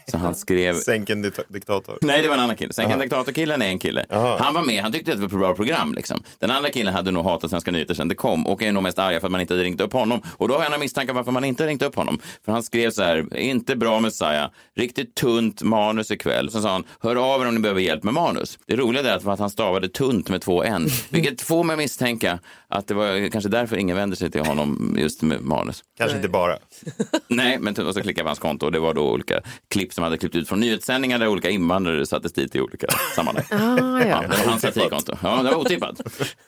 Så 0.07 0.19
han 0.19 0.35
skrev 0.35 0.75
Sänk 0.75 1.11
en 1.11 1.33
diktator. 1.49 1.99
Nej, 2.01 2.23
det 2.23 2.29
var 2.29 2.35
en 2.35 2.41
annan 2.41 2.57
kille. 2.57 2.73
Sen 2.73 2.89
kan 2.89 2.99
diktatorkillen 2.99 3.63
är 3.63 3.67
en 3.67 3.79
kille. 3.79 4.05
Han 4.11 4.55
var 4.55 4.63
med, 4.63 4.83
han 4.83 4.93
tyckte 4.93 5.13
att 5.13 5.17
det 5.17 5.21
var 5.21 5.27
ett 5.29 5.33
bra 5.33 5.55
program. 5.55 5.95
Liksom. 5.95 6.23
Den 6.39 6.51
andra 6.51 6.71
killen 6.71 6.95
hade 6.95 7.11
nog 7.11 7.25
hatat 7.25 7.51
Svenska 7.51 7.71
nyheter 7.71 7.95
sen 7.95 8.09
det 8.09 8.15
kom 8.15 8.47
och 8.47 8.63
är 8.63 8.73
nog 8.73 8.83
mest 8.83 8.99
arga 8.99 9.21
för 9.21 9.27
att 9.27 9.33
man 9.33 9.41
inte 9.41 9.55
hade 9.55 9.65
ringt 9.65 9.81
upp 9.81 9.93
honom. 9.93 10.21
Och 10.37 10.49
då 10.49 10.55
har 10.55 10.63
jag 10.63 10.71
några 10.71 10.81
misstankar 10.81 11.15
varför 11.15 11.33
man 11.33 11.45
inte 11.45 11.67
ringt 11.67 11.83
upp 11.83 11.95
honom. 11.95 12.19
För 12.45 12.53
han 12.53 12.63
skrev 12.63 12.91
så 12.91 13.03
här, 13.03 13.37
inte 13.37 13.77
bra 13.77 14.01
Messiah, 14.01 14.51
riktigt 14.77 15.15
tunt 15.15 15.63
manus 15.63 16.11
ikväll. 16.11 16.51
Sen 16.51 16.63
sa 16.63 16.73
han, 16.73 16.85
hör 17.01 17.35
av 17.35 17.43
er 17.43 17.49
om 17.49 17.55
ni 17.55 17.61
behöver 17.61 17.81
hjälp 17.81 18.03
med 18.05 18.15
manus. 18.15 18.59
Det 18.67 18.77
roliga 18.77 19.13
är 19.13 19.17
att, 19.17 19.27
att 19.27 19.39
han 19.39 19.51
stavade 19.51 19.89
tunt 19.89 20.29
med 20.29 20.43
två 20.43 20.63
n, 20.65 20.89
vilket 21.09 21.41
får 21.43 21.65
mig 21.65 21.77
misstänka 21.77 22.39
att 22.71 22.87
det 22.87 22.95
var 22.95 23.29
kanske 23.31 23.51
därför 23.51 23.77
ingen 23.77 23.97
vände 23.97 24.17
sig 24.17 24.31
till 24.31 24.41
honom 24.47 24.95
just 24.99 25.23
med 25.23 25.43
manus. 25.43 25.85
Kanske 25.99 26.17
inte 26.17 26.29
bara. 26.29 26.59
Nej, 27.29 27.59
men 27.59 27.75
och 27.87 27.95
så 27.95 28.01
klickade 28.03 28.21
jag 28.21 28.25
på 28.25 28.29
hans 28.29 28.39
konto 28.39 28.67
och 28.67 28.73
det 28.73 28.79
var 28.79 28.95
då 28.95 29.11
olika 29.13 29.41
klipp 29.71 29.93
som 29.93 30.05
hade 30.05 30.19
klippt 30.19 30.35
ut 30.37 30.49
från 30.49 30.61
nyhetssändningar 30.61 31.19
där 31.19 31.29
olika 31.29 31.51
invandrare 31.51 32.07
sattes 32.07 32.33
dit 32.33 32.57
i 32.57 32.61
olika 32.61 32.87
sammanhang. 33.17 33.45
Ah, 33.51 34.01
Ja, 34.01 34.07
ja. 34.07 34.21
det 34.23 34.29
var 34.29 34.51
hans 34.51 34.63
satirkonto. 34.63 35.17
Ja, 35.23 35.43
det 35.43 35.51
var 35.51 35.57
otippat. 35.57 36.01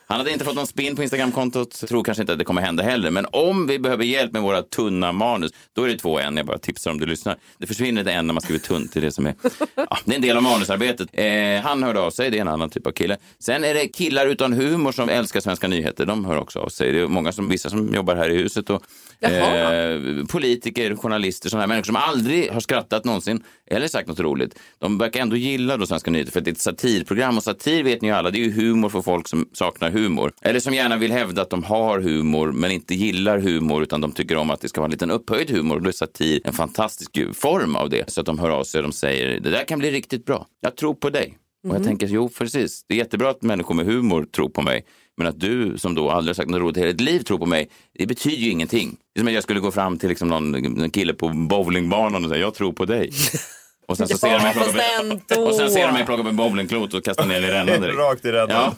Han 0.07 0.19
hade 0.19 0.31
inte 0.33 0.45
fått 0.45 0.55
någon 0.55 0.67
spin 0.67 0.97
på 0.97 1.03
Instagramkontot. 1.03 1.71
Tror 1.89 2.05
kanske 2.05 2.23
inte 2.23 2.33
att 2.33 2.39
det 2.39 2.45
kommer 2.45 2.63
hända 2.63 2.83
heller. 2.83 3.11
Men 3.11 3.27
om 3.33 3.67
vi 3.67 3.79
behöver 3.79 4.05
hjälp 4.05 4.33
med 4.33 4.43
våra 4.43 4.63
tunna 4.63 5.13
manus, 5.13 5.53
då 5.73 5.83
är 5.85 5.89
det 5.89 5.99
två 5.99 6.19
en. 6.19 6.37
Jag 6.37 6.47
bara 6.47 6.59
tipsar 6.59 6.91
om 6.91 6.99
du 7.01 7.07
lyssnar. 7.07 7.37
Det 7.59 7.67
försvinner 7.67 8.01
ett 8.03 8.09
en 8.09 8.27
när 8.27 8.35
man 8.35 8.41
skriver 8.41 8.59
tunt. 8.61 8.93
Det 8.93 9.01
är 9.01 9.03
det 9.03 9.13
som 9.13 9.27
är. 9.27 9.35
Ja, 9.75 9.99
det 10.05 10.13
är 10.13 10.17
en 10.17 10.23
del 10.23 10.37
av 10.37 10.43
manusarbetet. 10.43 11.09
Eh, 11.13 11.63
han 11.69 11.83
hörde 11.83 12.01
av 12.01 12.11
sig. 12.11 12.31
Det 12.31 12.37
är 12.37 12.41
en 12.41 12.49
annan 12.49 12.71
typ 12.71 12.87
av 12.87 12.93
kille. 12.93 13.17
Sen 13.39 13.65
är 13.65 13.75
det 13.75 13.89
killar 13.89 14.27
utan 14.27 14.53
humor 14.53 14.93
som 14.93 15.09
älskar 15.09 15.41
svenska 15.41 15.69
nyheter. 15.69 16.07
De 16.11 16.25
hör 16.25 16.37
också 16.37 16.59
av 16.59 16.69
sig. 16.69 16.93
Det 16.93 17.01
är 17.01 17.07
många 17.07 17.33
som, 17.33 17.49
vissa 17.49 17.71
som 17.71 17.95
jobbar 17.95 18.17
här 18.17 18.31
i 18.31 18.37
huset 18.37 18.71
och 18.71 18.83
eh, 19.21 20.27
politiker, 20.27 20.97
journalister, 20.97 21.49
sådana 21.49 21.63
här 21.63 21.69
människor 21.69 21.85
som 21.85 21.97
aldrig 21.97 22.51
har 22.51 22.61
skrattat 22.61 23.05
någonsin 23.05 23.43
eller 23.71 23.89
sagt 23.89 24.09
något 24.09 24.21
roligt. 24.21 24.59
De 24.79 24.99
verkar 24.99 25.21
ändå 25.21 25.37
gilla 25.37 25.77
då 25.77 25.87
Svenska 25.87 26.11
nyheter 26.11 26.33
för 26.33 26.41
att 26.41 26.45
det 26.45 26.51
är 26.51 26.53
ett 26.53 26.61
satirprogram 26.61 27.37
och 27.37 27.43
satir 27.43 27.85
vet 27.85 28.03
ni 28.03 28.09
ju 28.09 28.15
alla, 28.15 28.31
det 28.31 28.39
är 28.39 28.45
ju 28.45 28.53
humor 28.53 28.89
för 28.89 29.03
folk 29.03 29.29
som 29.29 29.49
saknar 29.53 29.91
humor. 29.91 30.33
Eller 30.43 30.61
som 30.61 30.75
gärna 30.75 30.97
vill 30.97 31.13
hävda 31.13 31.43
att 31.43 31.51
de 31.51 31.65
har 31.65 32.01
humor 32.01 32.53
men 32.53 32.71
inte 32.71 32.95
gillar 32.95 33.39
humor 33.39 33.83
utan 33.83 34.01
de 34.01 34.13
tycker 34.13 34.37
om 34.37 34.51
att 34.51 34.61
det 34.61 34.69
ska 34.69 34.81
vara 34.81 34.87
en 34.87 34.93
liten 34.93 35.11
upphöjd 35.11 35.51
humor 35.51 35.77
och 35.77 35.83
då 35.83 35.89
är 35.89 35.93
satir 35.93 36.41
en 36.45 36.53
fantastisk 36.53 37.19
form 37.35 37.77
av 37.77 37.91
det. 37.91 38.11
Så 38.11 38.21
att 38.21 38.27
de 38.27 38.39
hör 38.39 38.51
av 38.51 38.65
sig 38.65 38.79
och 38.79 38.83
de 38.83 38.93
säger 38.93 39.41
det 39.41 39.51
där 39.51 39.65
kan 39.65 39.79
bli 39.79 39.91
riktigt 39.91 40.25
bra. 40.25 40.47
Jag 40.61 40.77
tror 40.77 40.95
på 40.95 41.11
dig. 41.11 41.37
Och 41.69 41.75
jag 41.75 41.85
tänker, 41.85 42.07
jo 42.07 42.29
precis, 42.29 42.85
det 42.89 42.95
är 42.95 42.99
jättebra 42.99 43.31
att 43.31 43.43
människor 43.43 43.75
med 43.75 43.87
humor 43.87 44.25
tror 44.25 44.49
på 44.49 44.63
mig. 44.63 44.85
Men 45.21 45.27
att 45.27 45.41
du 45.41 45.79
som 45.79 45.95
då 45.95 46.11
aldrig 46.11 46.37
sagt 46.37 46.51
något 46.51 46.61
roligt 46.61 46.77
i 46.77 46.81
hela 46.81 46.93
ditt 46.93 47.01
liv 47.01 47.21
tror 47.21 47.39
på 47.39 47.47
mig, 47.47 47.71
det 47.99 48.07
betyder 48.07 48.37
ju 48.37 48.51
ingenting. 48.51 48.97
Det 49.15 49.19
är 49.19 49.21
som 49.21 49.29
att 49.29 49.35
jag 49.35 49.43
skulle 49.43 49.61
gå 49.61 49.71
fram 49.71 49.99
till 49.99 50.09
liksom 50.09 50.29
någon, 50.29 50.51
någon 50.51 50.91
kille 50.91 51.15
på 51.15 51.29
bowlingbanan 51.29 52.25
och 52.25 52.31
säga, 52.31 52.41
jag 52.41 52.55
tror 52.55 52.73
på 52.73 52.85
dig. 52.85 53.11
Och 53.89 53.97
sen 53.97 54.09
så 54.09 54.19
ser 54.19 54.33
de 54.33 54.43
mig 54.43 54.53
plocka 54.53 55.39
upp, 55.39 55.49
och 55.49 55.55
sen 55.55 55.71
ser 55.71 55.87
de 55.87 55.93
mig 55.93 56.05
plocka 56.05 56.23
upp 56.23 56.29
en 56.29 56.37
bowlingklot 56.37 56.95
och 56.95 57.05
kasta 57.05 57.25
ner 57.25 57.43
i 57.43 57.47
rännan 57.47 57.81
direkt. 57.81 57.99
Rakt 57.99 58.25
i 58.25 58.33
rännan. 58.33 58.75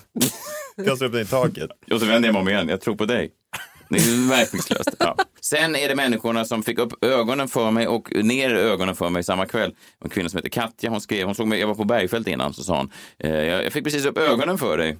Ja, 0.77 0.85
Kastar 0.85 1.07
upp 1.07 1.13
den 1.13 1.23
i 1.23 1.25
taket. 1.25 1.71
och 1.93 2.01
så 2.01 2.07
vänder 2.07 2.29
jag 2.29 2.33
mig 2.33 2.43
om 2.43 2.49
igen, 2.49 2.69
jag 2.69 2.81
tror 2.81 2.95
på 2.97 3.05
dig. 3.05 3.31
Det 3.93 3.99
är 3.99 4.29
verkningslöst. 4.29 4.91
Ja. 4.99 5.17
Sen 5.41 5.77
är 5.77 5.89
det 5.89 5.95
människorna 5.95 6.45
som 6.45 6.63
fick 6.63 6.79
upp 6.79 7.05
ögonen 7.05 7.49
för 7.49 7.71
mig 7.71 7.87
och 7.89 8.13
ner 8.15 8.55
ögonen 8.55 8.97
för 8.97 9.09
mig 9.09 9.25
samma 9.25 9.47
kväll. 9.47 9.75
En 10.05 10.11
kvinna 10.11 10.29
som 10.29 10.39
heter 10.39 10.51
Katja, 10.51 10.91
hon 10.91 11.01
skrev, 11.01 11.27
hon 11.27 11.35
såg 11.35 11.47
mig, 11.47 11.61
jag 11.61 11.67
var 11.67 11.75
på 11.75 11.85
Bergfält 11.85 12.29
innan, 12.29 12.55
så 12.55 12.63
sa 12.63 12.77
hon, 12.77 12.91
eh, 13.19 13.31
jag 13.31 13.73
fick 13.73 13.85
precis 13.85 14.05
upp 14.05 14.19
ögonen 14.19 14.59
för 14.59 14.79
dig. 14.79 14.99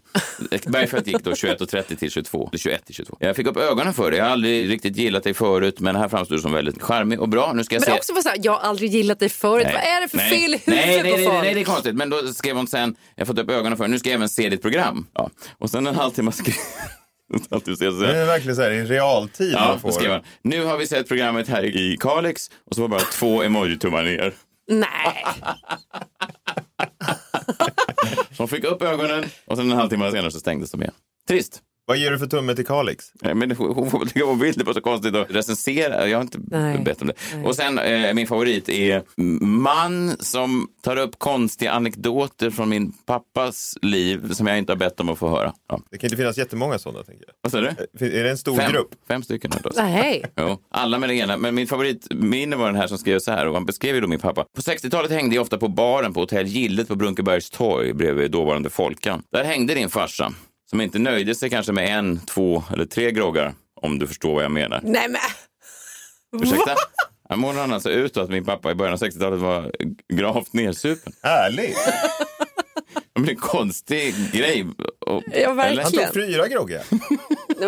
Bergfält 0.67 1.07
gick 1.07 1.25
då 1.25 1.31
21.30 1.31 1.97
till 1.97 2.11
22, 2.11 2.49
eller 2.53 2.59
21 2.59 2.87
till 2.87 2.95
22. 2.95 3.17
Jag 3.21 3.37
fick 3.37 3.47
upp 3.47 3.57
ögonen 3.57 3.95
för 3.95 4.11
dig, 4.11 4.19
jag 4.19 4.25
har 4.25 4.33
aldrig 4.33 4.71
riktigt 4.71 4.97
gillat 4.97 5.25
dig 5.25 5.35
förut, 5.35 5.81
men 5.81 5.97
här 5.97 6.09
framstår 6.09 6.37
du 6.37 6.43
som 6.43 6.53
väldigt 6.53 6.83
charmig 6.83 7.21
och 7.21 7.29
bra. 7.29 7.53
Nu 7.53 7.65
ska 7.65 7.75
jag 7.75 7.81
Men 7.81 7.87
se... 7.87 7.99
också 7.99 8.15
för 8.15 8.23
så 8.23 8.29
här, 8.29 8.39
jag 8.43 8.53
har 8.53 8.61
aldrig 8.61 8.91
gillat 8.91 9.19
dig 9.19 9.29
förut. 9.29 9.67
Vad 9.67 9.83
är 9.83 10.01
det 10.01 10.09
för 10.09 10.17
nej. 10.17 10.31
fel 10.31 10.55
i 10.55 10.59
huvudet 10.65 10.67
nej, 10.67 11.03
nej, 11.03 11.13
nej, 11.13 11.29
nej, 11.29 11.41
nej, 11.43 11.55
det 11.55 11.61
är 11.61 11.65
konstigt. 11.65 11.95
Men 11.95 12.11
då 12.11 12.27
skrev 12.27 12.57
hon 12.57 12.67
sen, 12.67 12.97
jag 13.15 13.23
har 13.23 13.27
fått 13.27 13.39
upp 13.39 13.51
ögonen 13.51 13.77
för 13.77 13.85
dig, 13.85 13.91
nu 13.91 13.99
ska 13.99 14.09
jag 14.09 14.17
även 14.17 14.29
se 14.29 14.49
ditt 14.49 14.63
program. 14.63 15.07
Ja. 15.15 15.31
Och 15.59 15.71
sen 15.71 15.87
en 15.87 15.95
halvtimme 15.95 16.33
skrev 16.33 16.55
Så 17.51 17.59
Det 17.75 18.21
är 18.21 18.27
verkligen 18.27 18.57
så 18.57 18.63
här 18.63 18.71
i 18.71 18.85
realtid 18.85 19.53
Ja, 19.53 19.69
man 19.69 19.81
får. 19.81 20.23
Nu 20.43 20.65
har 20.65 20.79
vi 20.79 20.87
sett 20.87 21.09
programmet 21.09 21.49
här 21.49 21.65
i 21.65 21.97
Kalix 22.01 22.51
och 22.71 22.77
så 22.77 22.81
var 22.81 22.89
bara 22.89 23.01
två 23.01 23.43
emoji-tummar 23.43 24.03
ner. 24.03 24.35
Nej. 24.69 25.25
Så 28.37 28.43
hon 28.43 28.49
fick 28.49 28.65
upp 28.65 28.83
ögonen 28.83 29.25
och 29.47 29.57
sen 29.57 29.71
en 29.71 29.77
halvtimme 29.77 30.11
senare 30.11 30.31
så 30.31 30.41
stängdes 30.41 30.71
de 30.71 30.83
igen. 30.83 30.95
Trist. 31.29 31.63
Vad 31.87 31.97
ger 31.97 32.11
du 32.11 32.19
för 32.19 32.27
tumme 32.27 32.55
till 32.55 32.67
Kalix? 32.67 33.13
Nej, 33.23 33.35
Men 33.35 33.51
hon 33.51 33.91
får 33.91 33.99
väl 33.99 34.09
tycka 34.09 34.21
vad 34.21 34.29
hon 34.29 34.39
vill. 34.39 34.55
Det 34.55 34.65
var 34.65 34.73
så 34.73 34.81
konstigt 34.81 35.15
att 35.15 35.31
recensera. 35.31 36.09
Jag 36.09 36.19
har 36.19 36.23
inte 36.23 36.39
Nej. 36.43 36.79
bett 36.79 37.03
om 37.03 37.09
det. 37.09 37.15
Och 37.45 37.57
sen 37.57 37.79
eh, 37.79 38.15
min 38.15 38.27
favorit 38.27 38.69
är 38.69 39.03
man 39.45 40.17
som 40.21 40.69
tar 40.83 40.97
upp 40.97 41.19
konstiga 41.19 41.73
anekdoter 41.73 42.51
från 42.51 42.69
min 42.69 42.93
pappas 42.93 43.79
liv 43.83 44.33
som 44.33 44.47
jag 44.47 44.59
inte 44.59 44.73
har 44.73 44.77
bett 44.79 45.01
om 45.01 45.09
att 45.09 45.19
få 45.19 45.29
höra. 45.29 45.53
Ja. 45.69 45.81
Det 45.91 45.99
kan 45.99 46.07
inte 46.07 46.17
finnas 46.17 46.39
jättemånga 46.39 46.79
sådana, 46.79 47.05
tänker 47.05 47.25
jag. 47.27 47.35
Vad 47.43 47.53
sa 47.53 47.61
du? 47.61 48.07
Är 48.19 48.25
det 48.25 48.31
en 48.31 48.39
stor 48.39 48.57
Fem, 48.57 48.73
grupp? 48.73 48.89
fem 49.09 49.23
stycken. 49.23 49.53
Nej. 49.77 50.25
Jo, 50.37 50.59
alla 50.71 50.99
med 50.99 51.09
det 51.09 51.15
ena. 51.15 51.37
Men 51.37 51.55
min 51.55 51.67
favoritminne 51.67 52.57
var 52.57 52.67
den 52.67 52.77
här 52.77 52.87
som 52.87 52.99
skrev 52.99 53.19
så 53.19 53.31
här 53.33 53.49
och 53.49 53.55
han 53.55 53.67
beskrev 53.67 53.95
ju 53.95 54.01
då 54.01 54.09
min 54.09 54.19
pappa. 54.21 54.45
På 54.57 54.61
60-talet 54.61 55.11
hängde 55.11 55.35
jag 55.35 55.43
ofta 55.43 55.59
på 55.59 55.69
baren 55.69 56.15
på 56.15 56.21
hotell 56.21 56.47
Gillet 56.47 56.89
på 56.89 56.95
Brunkebergs 56.95 57.51
torg 57.51 57.93
bredvid 57.93 58.31
dåvarande 58.31 58.71
Folkan. 58.71 59.23
Där 59.33 59.45
hängde 59.45 59.75
din 59.75 59.89
farsa 59.89 60.33
som 60.73 60.81
inte 60.81 60.99
nöjde 60.99 61.35
sig 61.35 61.51
kanske 61.51 61.73
med 61.73 61.99
en, 61.99 62.21
två 62.27 62.65
eller 62.73 62.85
tre 62.85 63.11
groggar 63.11 63.55
om 63.81 63.99
du 63.99 64.07
förstår 64.07 64.35
vad 64.35 64.45
jag 64.45 64.51
menar. 64.51 64.81
Nej 64.83 65.09
men. 65.09 65.21
Ursäkta? 66.43 66.75
Han 67.29 67.39
målade 67.39 67.75
alltså 67.75 67.91
ut 67.91 68.17
att 68.17 68.31
min 68.31 68.45
pappa 68.45 68.71
i 68.71 68.75
början 68.75 68.93
av 68.95 69.01
60-talet 69.01 69.41
var 69.41 69.73
gravt 70.13 70.53
nedsupen. 70.53 71.13
Härligt! 71.23 71.77
Det 73.15 73.21
är 73.29 73.31
en 73.31 73.37
konstig 73.37 74.15
grej. 74.33 74.67
Och, 75.07 75.23
Ja, 75.33 75.49
Han 75.49 75.57
verkligen. 75.57 76.05
tog 76.07 76.15
fyra 76.15 76.49
groggar. 76.49 76.83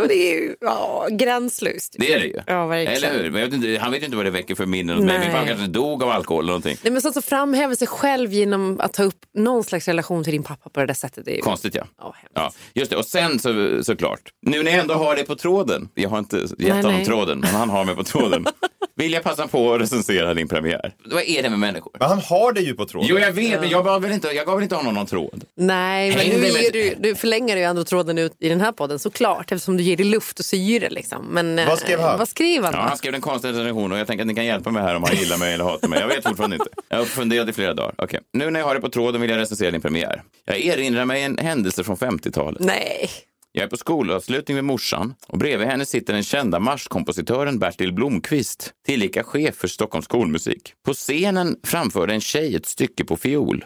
Det 0.03 0.15
är 0.15 0.35
ju 0.35 0.57
ja, 0.61 1.09
gränslöst. 1.11 1.97
Det 1.99 2.13
är 2.13 2.21
det 2.21 2.27
ju. 2.27 2.41
Ja, 2.47 2.67
verkligen. 2.67 2.97
Eller 2.97 3.23
hur? 3.23 3.31
Men 3.31 3.41
jag 3.41 3.49
vet 3.49 3.55
inte, 3.55 3.79
han 3.81 3.93
vet 3.93 4.01
ju 4.01 4.05
inte 4.05 4.17
vad 4.17 4.27
det 4.27 4.31
väcker 4.31 4.55
för 4.55 4.67
minnen 4.67 4.97
hos 4.97 5.05
mig. 5.05 5.19
Min 5.19 5.31
pappa 5.31 5.47
kanske 5.47 5.67
dog 5.67 6.03
av 6.03 6.11
alkohol 6.11 6.45
eller 6.45 6.53
någonting. 6.53 6.77
Nej, 6.83 6.93
men 6.93 7.03
så 7.03 7.09
att 7.09 7.25
framhäva 7.25 7.77
sig 7.77 7.89
själv 7.89 8.33
genom 8.33 8.81
att 8.81 8.93
ta 8.93 9.03
upp 9.03 9.19
någon 9.35 9.65
slags 9.65 9.89
relation 9.89 10.25
till 10.25 10.33
din 10.33 10.43
pappa 10.43 10.71
på 10.71 10.81
det 10.81 10.87
där 10.87 10.95
sättet. 10.95 11.25
Det 11.25 11.31
är 11.31 11.37
ju... 11.37 11.43
Konstigt 11.43 11.75
ja. 11.75 11.85
Ja. 11.99 12.15
Ja, 12.35 12.53
just 12.75 12.91
det. 12.91 12.97
Och 12.97 13.05
sen 13.05 13.39
så, 13.39 13.81
såklart, 13.85 14.21
nu 14.47 14.63
när 14.63 14.71
jag 14.71 14.81
ändå 14.81 14.95
har 14.95 15.17
det 15.17 15.25
på 15.25 15.37
tråden, 15.37 15.89
jag 15.95 16.09
har 16.11 16.19
inte 16.19 16.37
gett 16.37 16.59
Nej, 16.59 16.71
honom 16.71 16.93
nej. 16.93 17.05
tråden, 17.05 17.39
men 17.41 17.51
han 17.51 17.71
har 17.71 17.85
mig 17.85 17.95
på 17.97 18.05
tråden, 18.05 18.45
vill 18.97 19.13
jag 19.13 19.23
passa 19.23 19.47
på 19.47 19.75
att 19.75 19.81
recensera 19.81 20.35
din 20.35 20.49
premiär. 20.49 20.95
Vad 21.05 21.23
är 21.23 21.43
det 21.43 21.51
med 21.51 21.59
människor? 21.59 21.93
Men 21.99 22.09
han 22.09 22.19
har 22.19 22.53
det 22.53 22.61
ju 22.61 22.75
på 22.75 22.87
tråden. 22.87 23.09
Jo, 23.11 23.19
jag 23.19 23.33
vet, 23.33 23.61
men 23.61 23.71
jag 23.71 23.85
gav 23.85 24.03
väl 24.03 24.13
inte, 24.13 24.29
jag 24.29 24.47
gav 24.47 24.55
väl 24.55 24.63
inte 24.63 24.75
honom 24.75 24.95
någon 24.95 25.07
tråd? 25.07 25.45
Nej, 25.57 26.11
men 26.11 26.19
Häng 26.19 26.31
nu, 26.31 26.53
med- 26.53 26.73
du, 26.73 26.95
du 26.99 27.15
förlänger 27.15 27.57
ju 27.57 27.63
ändå 27.63 27.85
tråden 27.85 28.19
ut 28.19 28.33
i 28.41 28.49
den 28.49 28.61
här 28.61 28.73
podden 28.73 28.99
såklart 28.99 29.53
eftersom 29.53 29.77
du 29.77 29.83
ger 29.83 29.97
det 29.97 30.05
luft 30.05 30.39
och 30.39 30.45
syre. 30.45 30.91
Liksom. 30.91 31.27
Men, 31.31 31.59
eh, 31.59 31.69
Vad 31.69 31.79
skrev 31.79 32.01
han? 32.01 32.19
Vad 32.19 32.29
skrev 32.29 32.65
han? 32.65 32.75
Ja, 32.75 32.81
han 32.81 32.97
skrev 32.99 33.15
en 33.15 33.21
konstig 33.21 33.49
recension 33.49 33.93
och 33.93 33.99
jag 33.99 34.07
tänker 34.07 34.23
att 34.23 34.29
ni 34.29 34.35
kan 34.35 34.45
hjälpa 34.47 34.71
mig 34.71 34.83
här 34.83 34.95
om 34.97 35.03
han 35.03 35.17
gillar 35.17 35.39
mig 35.39 35.55
eller 35.55 35.65
hatar 35.65 35.89
mig. 35.89 36.01
Jag 36.01 36.09
vet 36.09 36.25
fortfarande 36.29 36.57
inte. 36.57 36.69
Jag 36.89 36.99
har 36.99 37.05
funderat 37.05 37.49
i 37.49 37.53
flera 37.53 37.75
dagar. 37.75 37.95
Okej, 37.99 38.21
nu 38.33 38.51
när 38.51 38.61
jag 38.61 38.67
har 38.67 38.75
det 38.75 38.81
på 38.81 38.89
tråden 38.89 39.21
vill 39.21 39.31
jag 39.31 39.39
recensera 39.39 39.71
din 39.71 39.81
premiär. 39.81 40.23
Jag 40.45 40.61
erinrar 40.61 41.05
mig 41.05 41.23
en 41.23 41.39
händelse 41.39 41.85
från 41.85 41.97
50-talet. 41.97 42.61
Nej. 42.63 43.11
Jag 43.57 43.65
är 43.65 43.69
på 43.69 43.77
skolavslutning 43.77 44.55
med 44.55 44.65
morsan 44.65 45.15
och 45.27 45.39
bredvid 45.39 45.69
henne 45.69 45.87
sitter 45.87 46.13
den 46.13 46.23
kända 46.23 46.59
marschkompositören 46.59 47.59
Bertil 47.59 47.93
Blomqvist, 47.93 48.73
tillika 48.87 49.25
chef 49.25 49.55
för 49.55 49.69
Stockholms 49.69 50.05
skolmusik. 50.05 50.73
På 50.85 50.95
scenen 50.95 51.57
framförde 51.63 52.15
en 52.15 52.21
tjej 52.21 52.57
ett 52.57 52.67
stycke 52.67 53.05
på 53.05 53.17
fiol. 53.17 53.65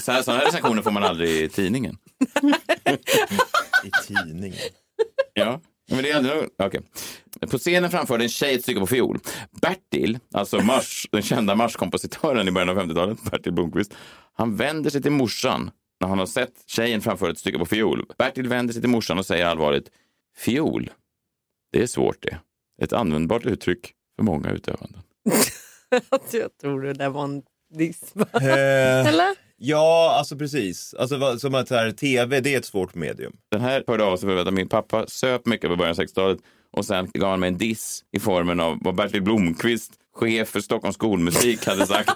Så 0.00 0.12
här, 0.12 0.22
sådana 0.22 0.40
här 0.40 0.46
recensioner 0.46 0.82
får 0.82 0.90
man 0.90 1.02
aldrig 1.02 1.30
i 1.30 1.48
tidningen. 1.48 1.96
I 3.84 3.90
tidningen. 4.06 4.58
Ja, 5.32 5.60
men 5.90 6.02
det 6.02 6.10
är 6.10 6.18
ändå... 6.18 6.46
Okej. 6.58 6.80
På 7.50 7.58
scenen 7.58 7.90
framförde 7.90 8.24
en 8.24 8.28
tjej 8.28 8.54
ett 8.54 8.62
stycke 8.62 8.80
på 8.80 8.86
fiol. 8.86 9.18
Bertil, 9.62 10.18
alltså 10.34 10.60
marsch, 10.60 11.06
den 11.12 11.22
kända 11.22 11.54
marschkompositören 11.54 12.48
i 12.48 12.50
början 12.50 12.68
av 12.68 12.78
50-talet, 12.78 13.18
Bertil 13.30 13.52
Blomqvist, 13.52 13.94
han 14.34 14.56
vänder 14.56 14.90
sig 14.90 15.02
till 15.02 15.12
morsan 15.12 15.70
när 16.04 16.08
han 16.08 16.18
har 16.18 16.26
sett 16.26 16.52
tjejen 16.66 17.00
framföra 17.00 17.30
ett 17.30 17.38
stycke 17.38 17.58
på 17.58 17.66
fiol. 17.66 18.04
Bertil 18.18 18.48
vänder 18.48 18.72
sig 18.72 18.82
till 18.82 18.90
morsan 18.90 19.18
och 19.18 19.26
säger 19.26 19.46
allvarligt, 19.46 19.90
fiol, 20.36 20.90
det 21.72 21.82
är 21.82 21.86
svårt 21.86 22.22
det. 22.22 22.38
Ett 22.82 22.92
användbart 22.92 23.46
uttryck 23.46 23.92
för 24.16 24.24
många 24.24 24.50
utövanden. 24.50 25.02
Jag 26.32 26.58
tror 26.60 26.82
det 26.82 26.92
där 26.92 27.08
var 27.08 27.24
en 27.24 27.42
diss. 27.74 28.16
Eh, 28.16 29.06
Eller? 29.08 29.36
ja, 29.56 30.14
alltså 30.18 30.36
precis. 30.36 30.94
Alltså, 30.94 31.38
som 31.38 31.54
att 31.54 31.70
här, 31.70 31.90
tv, 31.90 32.40
det 32.40 32.54
är 32.54 32.58
ett 32.58 32.64
svårt 32.64 32.94
medium. 32.94 33.36
Den 33.50 33.60
här 33.60 33.84
hörde 33.86 34.04
av 34.04 34.16
sig 34.16 34.28
för 34.28 34.36
att 34.36 34.54
min 34.54 34.68
pappa 34.68 35.06
söp 35.06 35.46
mycket 35.46 35.70
på 35.70 35.76
början 35.76 35.90
av 35.90 35.96
60-talet 35.96 36.38
och 36.72 36.84
sen 36.84 37.10
gav 37.14 37.30
han 37.30 37.40
mig 37.40 37.48
en 37.48 37.58
diss 37.58 38.04
i 38.12 38.20
formen 38.20 38.60
av 38.60 38.78
vad 38.80 38.94
Bertil 38.94 39.22
Blomqvist, 39.22 39.92
chef 40.14 40.48
för 40.48 40.60
Stockholms 40.60 40.94
skolmusik, 40.94 41.66
hade 41.66 41.86
sagt 41.86 42.10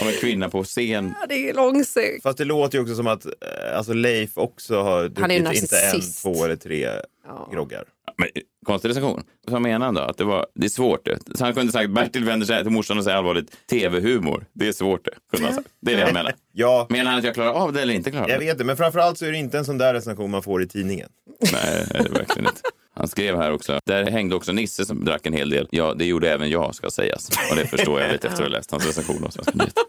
om 0.00 0.08
en 0.08 0.14
kvinna 0.20 0.48
på 0.48 0.64
scen. 0.64 1.14
Ja, 1.20 1.26
det 1.28 1.48
är 1.50 1.54
långsökt. 1.54 2.22
Fast 2.22 2.38
det 2.38 2.44
låter 2.44 2.78
ju 2.78 2.82
också 2.82 2.94
som 2.94 3.06
att 3.06 3.26
eh, 3.26 3.32
alltså 3.76 3.92
Leif 3.92 4.30
också 4.38 4.82
har 4.82 5.12
Han 5.20 5.30
är 5.30 5.34
ju 5.34 5.40
druckit 5.42 5.62
inte 5.62 5.78
en, 5.78 6.00
två 6.22 6.44
eller 6.44 6.56
tre 6.56 6.88
Ja. 7.26 7.48
groggar. 7.52 7.84
Men, 8.18 8.28
konstig 8.66 8.88
recension. 8.88 9.22
Vad 9.46 9.62
menar 9.62 9.86
han 9.86 9.94
då? 9.94 10.00
Att 10.00 10.18
det, 10.18 10.24
var, 10.24 10.46
det 10.54 10.64
är 10.66 10.70
svårt 10.70 11.04
det. 11.04 11.18
Så 11.34 11.44
han 11.44 11.54
kunde 11.54 11.72
sagt 11.72 11.90
Bertil 11.90 12.24
vänder 12.24 12.46
sig 12.46 12.62
till 12.62 12.72
morsan 12.72 12.98
och 12.98 13.04
säger 13.04 13.16
allvarligt 13.16 13.56
tv-humor. 13.70 14.46
Det 14.52 14.68
är 14.68 14.72
svårt 14.72 15.04
det. 15.04 15.10
Kunde 15.32 15.46
han 15.46 15.54
sagt. 15.56 15.68
Det 15.80 15.92
är 15.92 15.96
det 15.96 16.04
han 16.04 16.12
menar. 16.14 16.34
Ja, 16.52 16.86
Menar 16.90 17.10
han 17.10 17.18
att 17.18 17.24
jag 17.24 17.34
klarar 17.34 17.52
av 17.52 17.72
det 17.72 17.82
eller 17.82 17.94
inte 17.94 18.10
klarar 18.10 18.24
av 18.24 18.30
jag 18.30 18.40
det? 18.40 18.44
vet 18.46 18.58
det. 18.58 18.64
Men 18.64 18.76
framförallt 18.76 19.18
så 19.18 19.24
är 19.26 19.32
det 19.32 19.38
inte 19.38 19.58
en 19.58 19.64
sån 19.64 19.78
där 19.78 19.94
recension 19.94 20.30
man 20.30 20.42
får 20.42 20.62
i 20.62 20.68
tidningen. 20.68 21.08
Nej, 21.52 21.86
det 21.90 21.98
är 21.98 22.02
det 22.04 22.10
verkligen 22.10 22.46
inte. 22.48 22.60
Han 22.94 23.08
skrev 23.08 23.36
här 23.36 23.52
också. 23.52 23.78
Där 23.86 24.10
hängde 24.10 24.36
också 24.36 24.52
Nisse 24.52 24.84
som 24.84 25.04
drack 25.04 25.26
en 25.26 25.32
hel 25.32 25.50
del. 25.50 25.68
Ja, 25.70 25.94
det 25.94 26.04
gjorde 26.04 26.30
även 26.30 26.50
jag, 26.50 26.74
ska 26.74 26.90
sägas. 26.90 27.28
Och 27.50 27.56
det 27.56 27.66
förstår 27.66 28.00
jag 28.00 28.12
lite 28.12 28.28
efter 28.28 28.42
att 28.42 28.48
ha 28.50 28.56
läst 28.56 28.70
hans 28.70 28.86
recension 28.86 29.24
av 29.24 29.30
Svenska. 29.30 29.52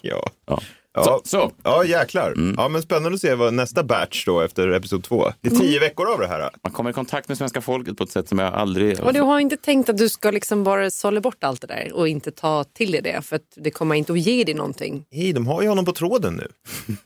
Ja. 0.00 0.30
Ja. 0.46 0.60
Ja. 1.06 1.20
Så, 1.24 1.28
så. 1.30 1.52
Ja, 1.62 1.84
jäklar. 1.84 2.32
Mm. 2.32 2.54
Ja, 2.58 2.68
men 2.68 2.82
spännande 2.82 3.14
att 3.14 3.20
se 3.20 3.34
vad 3.34 3.54
nästa 3.54 3.82
batch 3.82 4.24
då 4.26 4.40
efter 4.40 4.68
episod 4.68 5.04
två. 5.04 5.32
Det 5.40 5.48
är 5.50 5.54
tio 5.56 5.80
veckor 5.80 6.12
av 6.12 6.18
det 6.20 6.26
här. 6.26 6.50
Man 6.62 6.72
kommer 6.72 6.90
i 6.90 6.92
kontakt 6.92 7.28
med 7.28 7.38
svenska 7.38 7.60
folket 7.60 7.96
på 7.96 8.04
ett 8.04 8.10
sätt 8.10 8.28
som 8.28 8.38
jag 8.38 8.54
aldrig... 8.54 9.00
Och 9.00 9.12
du 9.12 9.20
har 9.20 9.40
inte 9.40 9.56
tänkt 9.56 9.88
att 9.88 9.98
du 9.98 10.08
ska 10.08 10.30
liksom 10.30 10.64
bara 10.64 10.90
sålla 10.90 11.20
bort 11.20 11.44
allt 11.44 11.60
det 11.60 11.66
där 11.66 11.90
och 11.94 12.08
inte 12.08 12.30
ta 12.30 12.64
till 12.64 12.92
dig 12.92 13.02
det 13.02 13.22
för 13.22 13.36
att 13.36 13.42
det 13.56 13.70
kommer 13.70 13.94
inte 13.94 14.12
att 14.12 14.18
ge 14.20 14.44
dig 14.44 14.54
någonting. 14.54 15.04
Hej, 15.10 15.32
de 15.32 15.46
har 15.46 15.62
ju 15.62 15.68
honom 15.68 15.84
på 15.84 15.92
tråden 15.92 16.34
nu. 16.34 16.48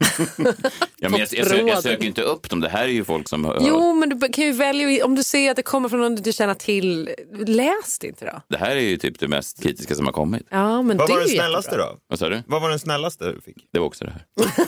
ja, 0.99 1.09
men 1.09 1.21
jag, 1.21 1.29
jag, 1.33 1.47
söker, 1.47 1.69
jag 1.69 1.83
söker 1.83 2.05
inte 2.05 2.23
upp 2.23 2.51
dem. 2.51 2.61
Det 2.61 2.69
här 2.69 2.85
är 2.85 2.89
ju 2.89 3.05
folk 3.05 3.29
som... 3.29 3.45
hör- 3.45 3.59
Jo, 3.61 3.95
men 3.95 4.09
du 4.09 4.29
kan 4.29 4.45
ju 4.45 4.53
välja, 4.53 5.05
om 5.05 5.15
du 5.15 5.23
ser 5.23 5.51
att 5.51 5.57
det 5.57 5.63
kommer 5.63 5.89
från 5.89 6.01
någon 6.01 6.15
du 6.15 6.33
känner 6.33 6.55
till, 6.55 7.11
läs 7.47 7.99
det 8.01 8.07
inte 8.07 8.25
då. 8.25 8.41
Det 8.49 8.57
här 8.57 8.77
är 8.77 8.81
ju 8.81 8.97
typ 8.97 9.19
det 9.19 9.29
mest 9.29 9.63
kritiska 9.63 9.95
som 9.95 10.07
har 10.07 10.13
kommit. 10.13 10.43
Ja, 10.51 10.83
men 10.83 10.97
Vad 10.97 11.09
det 11.09 11.13
var 11.13 11.21
är 11.21 11.25
den 11.25 11.35
snällaste 11.37 11.71
jättebra. 11.71 11.87
då? 11.93 11.99
Vad 12.09 12.19
sa 12.19 12.29
du? 12.29 12.43
Vad 12.47 12.63
var 12.63 12.71
den 12.71 12.79
snällaste 12.79 13.25
du 13.33 13.41
fick? 13.41 13.57
Det 13.83 13.85
var 13.85 13.89
också 13.89 14.05
det 14.05 14.11
här. 14.13 14.67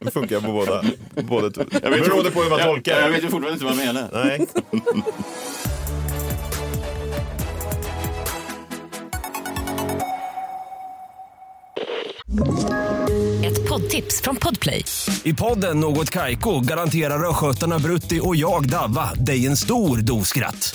Det 0.00 0.10
funkar 0.10 0.40
på 0.40 0.52
båda. 0.52 0.82
båda 1.14 1.48
to- 1.48 1.66
det 1.72 1.80
beror 1.80 2.30
på 2.30 2.42
hur 2.42 2.50
man 2.50 2.58
jag, 2.58 2.68
tolkar 2.68 2.92
Jag, 2.92 3.02
jag 3.04 3.10
vet 3.10 3.22
ju 3.24 3.28
fortfarande 3.28 3.52
inte 3.52 3.64
vad 3.64 3.74
han 3.74 3.86
menar. 3.86 4.08
Nej. 4.12 4.46
Ett 13.46 13.68
poddtips 13.68 14.20
från 14.20 14.36
Podplay. 14.36 14.84
I 15.22 15.34
podden 15.34 15.80
Något 15.80 16.10
Kaiko 16.10 16.60
garanterar 16.60 17.28
östgötarna 17.30 17.78
Brutti 17.78 18.20
och 18.22 18.36
jag, 18.36 18.68
Davva, 18.68 19.14
dig 19.14 19.46
en 19.46 19.56
stor 19.56 19.98
dos 19.98 20.28
skratt. 20.28 20.74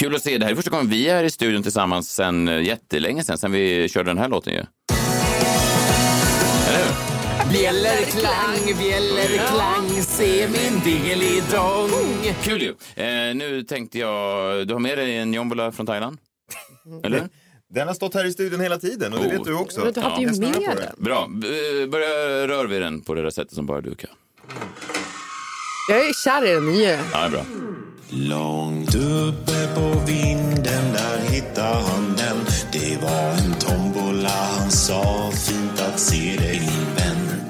Kul 0.00 0.14
att 0.14 0.22
se. 0.22 0.38
Det 0.38 0.44
här 0.44 0.52
är 0.52 0.56
första 0.56 0.70
gången 0.70 0.88
vi 0.88 1.08
är 1.08 1.24
i 1.24 1.30
studion 1.30 1.62
tillsammans 1.62 2.10
sen 2.10 2.48
eh, 2.48 2.62
jättelänge 2.62 3.24
sen, 3.24 3.38
sen 3.38 3.52
vi 3.52 3.88
körde 3.88 4.10
den 4.10 4.18
här 4.18 4.28
låten 4.28 4.52
ju. 4.52 4.58
Eller 6.68 6.84
hur? 6.84 7.52
Bjällerklang, 7.52 8.78
bjällerklang, 8.78 9.88
se 10.02 10.48
min 10.48 10.80
del 10.84 11.22
i 11.22 11.42
dong. 11.52 11.90
Kul 12.42 12.62
ju. 12.62 12.74
Eh, 13.04 13.34
nu 13.34 13.62
tänkte 13.62 13.98
jag, 13.98 14.66
du 14.68 14.74
har 14.74 14.80
med 14.80 14.98
dig 14.98 15.16
en 15.16 15.34
jombola 15.34 15.72
från 15.72 15.86
Thailand? 15.86 16.18
Eller? 17.04 17.28
Den 17.74 17.86
har 17.88 17.94
stått 17.94 18.14
här 18.14 18.24
i 18.24 18.32
studion 18.32 18.60
hela 18.60 18.78
tiden 18.78 19.12
och 19.12 19.18
det 19.18 19.26
Oh. 19.26 19.32
vet 19.32 19.44
du 19.44 19.54
också. 19.54 19.80
Men 19.84 19.92
du 19.92 20.00
hade 20.00 20.20
ju 20.20 20.26
Jag 20.26 20.36
snurrar 20.36 20.52
på 20.52 20.60
med 20.60 20.76
den. 20.76 21.04
Bra. 21.04 21.26
B- 21.30 21.86
Börja 21.86 22.48
rör 22.48 22.66
vid 22.66 22.82
den 22.82 23.00
på 23.00 23.14
det 23.14 23.22
där 23.22 23.30
sättet 23.30 23.54
som 23.54 23.66
bara 23.66 23.80
du 23.80 23.94
kan. 23.94 24.10
Jag 25.88 25.98
är 26.08 26.12
kär 26.24 26.46
i 26.46 26.54
den 26.54 26.66
nya. 26.66 26.90
Ja, 26.90 27.00
det 27.12 27.24
är 27.24 27.30
bra. 27.30 27.44
Långt 28.12 28.94
uppe 28.94 29.66
på 29.74 30.00
vinden 30.06 30.92
där 30.92 31.18
hittade 31.30 31.76
han 31.82 32.16
den 32.16 32.36
Det 32.72 33.02
var 33.02 33.30
en 33.32 33.54
tombola, 33.54 34.28
han 34.28 34.70
sa 34.70 35.30
fint 35.32 35.80
att 35.80 36.00
se 36.00 36.36
dig 36.36 36.60
min 36.60 36.94
vän 36.96 37.40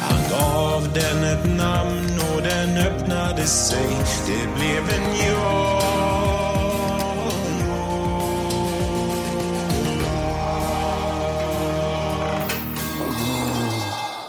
Han 0.00 0.20
gav 0.30 0.92
den 0.94 1.24
ett 1.24 1.56
namn 1.56 2.20
och 2.34 2.42
den 2.42 2.76
öppnade 2.78 3.46
sig 3.46 3.88
Det 4.26 4.54
blev 4.54 4.78
en 5.00 5.16
ja 5.28 5.78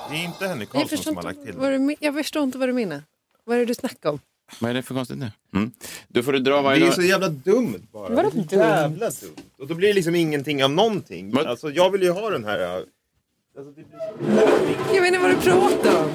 Det 0.10 0.16
är 0.16 0.24
inte 0.26 0.48
Henrik 0.48 0.70
Jag 0.74 0.82
Karlsson 0.82 0.98
som 0.98 1.16
har 1.16 1.24
lagt 1.24 1.44
till 1.46 1.54
vad 1.58 1.72
det. 1.72 1.78
du, 1.78 1.80
men- 1.80 1.96
jag 2.00 2.14
förstår 2.14 2.44
inte 2.44 2.58
vad 2.58 2.70
du 2.70 2.74
menar. 2.74 3.04
Vad 3.44 3.56
är 3.56 3.60
det 3.60 3.66
du 3.66 3.74
snackar 3.76 4.10
om? 4.10 4.20
Vad 4.60 4.70
är 4.70 4.74
det 4.74 4.82
för 4.84 4.94
konstigt 4.94 5.18
nu? 5.18 5.32
Mm. 5.56 5.72
Då 6.08 6.24
får 6.24 6.34
du 6.34 6.40
dra 6.40 6.56
Det 6.56 6.62
varje 6.62 6.82
är 6.82 6.86
dag. 6.86 6.94
så 6.96 7.02
jävla 7.02 7.30
dumt 7.30 7.80
bara. 7.92 8.10
Vadå 8.10 8.30
det 8.34 8.40
är 8.40 8.48
så 8.50 8.56
jävla 8.56 9.10
dumt. 9.10 9.36
Och 9.60 9.68
då 9.68 9.76
blir 9.76 9.88
det 9.88 9.94
liksom 9.94 10.16
ingenting 10.16 10.64
av 10.64 10.72
någonting. 10.72 11.30
Men- 11.34 11.48
Alltså, 11.48 11.70
jag 11.72 11.90
vill 11.90 12.02
ju 12.02 12.10
ha 12.12 12.30
den 12.30 12.44
här... 12.44 12.60
äh, 12.60 12.84
Alltså, 13.58 13.72
det 13.72 13.74
blir. 13.74 14.96
Jag 14.96 15.02
vet 15.02 15.08
inte 15.14 15.20
vad 15.20 15.30
du 15.32 15.36
pratar 15.38 16.04
om. 16.04 16.10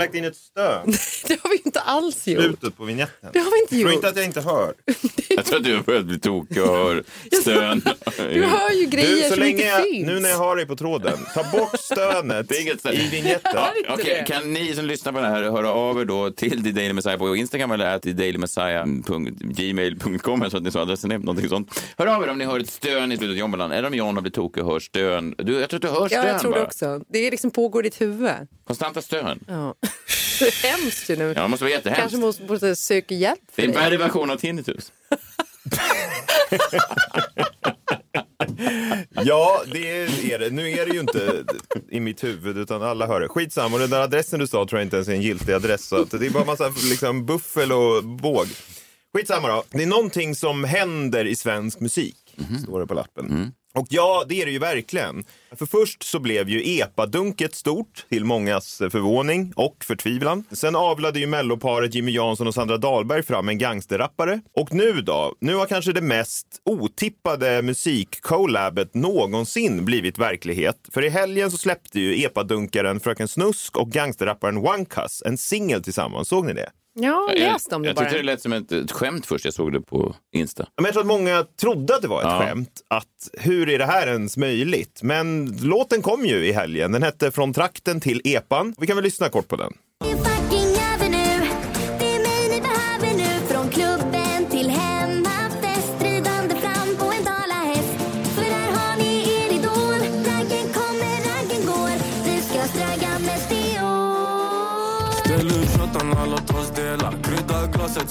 Jag 0.00 0.06
har 0.06 0.08
lagt 0.08 0.14
in 0.14 0.24
ett 0.24 0.36
stön 0.36 0.86
Det 1.28 1.40
har 1.42 1.50
vi 1.50 1.60
inte 1.64 1.80
alls 1.80 2.26
gjort. 2.28 2.42
slutet 2.42 2.76
på 2.76 2.84
vignetten. 2.84 3.30
Det 3.32 3.38
har 3.38 3.50
vi 3.50 3.60
inte 3.60 3.68
Tror 3.74 3.82
gjort. 3.82 3.92
inte 3.94 4.08
att 4.08 4.16
jag 4.16 4.24
inte 4.24 4.40
hör. 4.40 4.74
Jag 5.28 5.44
tror 5.44 5.58
att 5.58 5.64
du 5.64 5.76
har 5.76 5.82
börjat 5.82 6.04
bli 6.04 6.20
tokig 6.20 6.62
och 6.62 6.68
hör 6.68 7.04
stön. 7.42 7.82
Du 8.16 8.44
hör 8.44 8.70
ju 8.70 8.86
Du, 8.86 8.96
grejer 8.96 9.22
så 9.28 9.34
som 9.34 9.38
länge 9.38 9.50
inte 9.52 9.64
jag, 9.64 9.82
finns. 9.82 10.06
nu 10.06 10.20
när 10.20 10.28
jag 10.30 10.38
har 10.38 10.56
dig 10.56 10.66
på 10.66 10.76
tråden, 10.76 11.18
ta 11.34 11.44
bort 11.58 11.80
stönet 11.80 12.48
Det 12.48 12.56
är 12.56 12.62
inget 12.62 12.80
stön. 12.80 12.94
i 12.94 13.08
vignetten. 13.08 13.52
Ja, 13.54 13.70
det. 13.96 14.26
kan 14.26 14.52
ni 14.52 14.74
som 14.74 14.84
lyssnar 14.84 15.12
på 15.12 15.20
det 15.20 15.26
här 15.26 15.42
höra 15.42 15.72
av 15.72 16.00
er 16.00 16.04
då 16.04 16.30
till 16.30 16.64
The 16.64 16.70
Daily 16.72 16.92
Messiah 16.92 17.18
på 17.18 17.36
Instagram 17.36 17.70
eller 17.70 17.98
till 17.98 18.16
dailymessiah.gmail.com 18.16 20.50
så 20.50 20.56
att 20.56 20.62
ni 20.62 20.70
sa 20.70 20.80
adressen 20.80 21.12
är 21.12 21.18
någonting 21.18 21.48
sånt. 21.48 21.82
Hör 21.98 22.06
av 22.06 22.22
er 22.22 22.28
om 22.28 22.38
ni 22.38 22.44
hör 22.44 22.60
ett 22.60 22.70
stön 22.70 23.12
i 23.12 23.16
slutet 23.16 23.32
av 23.34 23.38
jombolan 23.38 23.72
eller 23.72 23.88
om 23.88 23.94
John 23.94 24.14
har 24.14 24.22
blivit 24.22 24.34
tokig 24.34 24.64
och 24.64 24.72
hör 24.72 24.80
stön. 24.80 25.34
Du, 25.38 25.60
jag 25.60 25.70
tror 25.70 25.78
att 25.78 25.82
du 25.82 25.88
hör 25.88 26.08
stön 26.08 26.22
Ja, 26.24 26.28
jag 26.28 26.40
tror 26.40 26.54
det 26.54 26.62
också. 26.62 27.00
Det 27.08 27.18
är 27.26 27.30
liksom 27.30 27.50
pågår 27.50 27.86
i 27.86 27.88
ditt 27.88 28.00
huvud. 28.00 28.30
Konstanta 28.66 29.02
stön. 29.02 29.44
Ja. 29.48 29.74
Det 30.38 30.46
är 30.64 30.68
hemskt 30.76 31.10
ju 31.10 31.16
nu. 31.16 31.32
Ja, 31.36 31.42
det 31.42 31.48
måste 31.48 31.64
vara 31.64 31.72
jättehemskt. 31.74 32.00
Kanske 32.00 32.18
måste, 32.18 32.42
måste 32.42 32.76
söka 32.76 33.14
hjälp 33.14 33.40
Det 33.46 33.52
för 33.54 33.62
är 33.62 33.66
en 33.66 33.72
det. 33.72 33.78
värre 33.78 33.96
version 33.96 34.30
av 34.30 34.36
tinnitus. 34.36 34.92
Ja, 39.24 39.62
det 39.72 39.90
är 40.00 40.38
det. 40.38 40.50
Nu 40.50 40.70
är 40.70 40.86
det 40.86 40.92
ju 40.92 41.00
inte 41.00 41.44
i 41.90 42.00
mitt 42.00 42.24
huvud, 42.24 42.58
utan 42.58 42.82
alla 42.82 43.06
hör 43.06 43.20
det. 43.20 43.28
Skitsamma, 43.28 43.74
och 43.74 43.80
den 43.80 43.90
där 43.90 44.00
adressen 44.00 44.40
du 44.40 44.46
sa 44.46 44.66
tror 44.66 44.80
jag 44.80 44.86
inte 44.86 44.96
ens 44.96 45.08
är 45.08 45.12
en 45.12 45.22
giltig 45.22 45.52
adress. 45.52 45.88
Så 45.88 45.96
att 45.96 46.10
det 46.10 46.26
är 46.26 46.30
bara 46.30 46.44
massa 46.44 46.72
liksom, 46.90 47.26
buffel 47.26 47.72
och 47.72 48.04
båg. 48.04 48.46
Skitsamma 49.16 49.48
då. 49.48 49.64
Det 49.70 49.82
är 49.82 49.86
någonting 49.86 50.34
som 50.34 50.64
händer 50.64 51.24
i 51.24 51.36
svensk 51.36 51.80
musik, 51.80 52.36
står 52.64 52.80
det 52.80 52.86
på 52.86 52.94
lappen. 52.94 53.52
Och 53.74 53.86
ja, 53.90 54.24
det 54.28 54.42
är 54.42 54.46
det 54.46 54.52
ju 54.52 54.58
verkligen. 54.58 55.24
För 55.52 55.66
först 55.66 56.02
så 56.02 56.18
blev 56.18 56.48
ju 56.48 56.78
epadunket 56.80 57.54
stort, 57.54 58.06
till 58.08 58.24
mångas 58.24 58.78
förvåning 58.78 59.52
och 59.56 59.84
förtvivlan. 59.84 60.44
Sen 60.52 60.76
avlade 60.76 61.20
ju 61.20 61.26
melloparet 61.26 61.94
Jimmy 61.94 62.12
Jansson 62.12 62.46
och 62.46 62.54
Sandra 62.54 62.76
Dahlberg 62.76 63.22
fram 63.22 63.48
en 63.48 63.58
gangsterrappare. 63.58 64.40
Och 64.56 64.74
nu 64.74 64.92
då? 64.92 65.34
Nu 65.40 65.54
har 65.54 65.66
kanske 65.66 65.92
det 65.92 66.00
mest 66.00 66.46
otippade 66.64 67.62
musikcollabet 67.62 68.94
någonsin 68.94 69.84
blivit 69.84 70.18
verklighet. 70.18 70.76
För 70.92 71.04
i 71.04 71.08
helgen 71.08 71.50
så 71.50 71.56
släppte 71.56 72.00
ju 72.00 72.24
epadunkaren 72.24 73.00
Fröken 73.00 73.28
Snusk 73.28 73.76
och 73.76 73.90
gangsterrapparen 73.90 74.60
Wankas 74.60 75.22
en 75.26 75.38
singel 75.38 75.82
tillsammans. 75.82 76.28
Såg 76.28 76.46
ni 76.46 76.52
det? 76.52 76.70
Ja, 76.94 77.30
läs 77.36 77.68
om 77.72 77.82
det 77.82 77.88
jag 77.88 77.96
bara. 77.96 78.04
tyckte 78.04 78.16
det 78.18 78.22
lät 78.22 78.42
som 78.42 78.52
ett, 78.52 78.72
ett 78.72 78.92
skämt 78.92 79.26
först. 79.26 79.44
Jag 79.44 79.54
såg 79.54 79.72
det 79.72 79.80
på 79.80 80.16
Insta. 80.36 80.66
Men 80.76 80.84
jag 80.84 80.92
tror 80.92 81.02
att 81.02 81.06
många 81.06 81.44
trodde 81.60 81.94
att 81.94 82.02
det 82.02 82.08
var 82.08 82.20
ett 82.20 82.26
Ja. 82.28 82.38
skämt. 82.46 82.70
Att 82.88 83.06
hur 83.38 83.68
är 83.68 83.78
det 83.78 83.86
här 83.86 84.06
ens 84.06 84.36
möjligt? 84.36 85.00
Men 85.02 85.56
låten 85.62 86.02
kom 86.02 86.24
ju 86.26 86.46
i 86.46 86.52
helgen. 86.52 86.92
Den 86.92 87.02
hette 87.02 87.30
Från 87.30 87.52
trakten 87.52 88.00
till 88.00 88.20
epan. 88.24 88.74
Vi 88.78 88.86
kan 88.86 88.96
väl 88.96 89.04
lyssna 89.04 89.28
kort 89.28 89.48
på 89.48 89.56
den. 89.56 89.72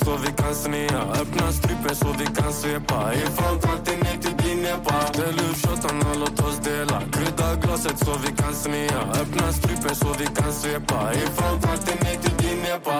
Så 0.10 0.18
vi 0.26 0.32
kan 0.44 0.56
snea 0.56 1.02
Öppna 1.22 1.52
strippen 1.52 1.96
så 1.96 2.08
vi 2.20 2.26
kan 2.26 2.54
svepa 2.54 3.14
Ifrån 3.14 3.60
trakten 3.60 4.00
ner 4.00 4.18
till 4.22 4.38
din 4.44 4.66
epa 4.66 5.02
Ställ 5.14 5.40
ut 5.50 5.58
shottarna, 5.58 6.14
låt 6.20 6.40
oss 6.40 6.58
dela 6.58 7.02
Krydda 7.12 7.56
glaset 7.56 8.00
så 8.00 8.14
vi 8.26 8.36
kan 8.36 8.54
snea 8.54 9.02
Öppna 9.22 9.54
strippen 9.54 9.96
så 9.96 10.08
vi 10.20 10.26
kan 10.26 10.54
svepa 10.54 11.14
Ifrån 11.14 11.62
trakten 11.62 11.98
ner 12.04 12.18
till 12.22 12.48
din 12.48 12.66
epa 12.66 13.00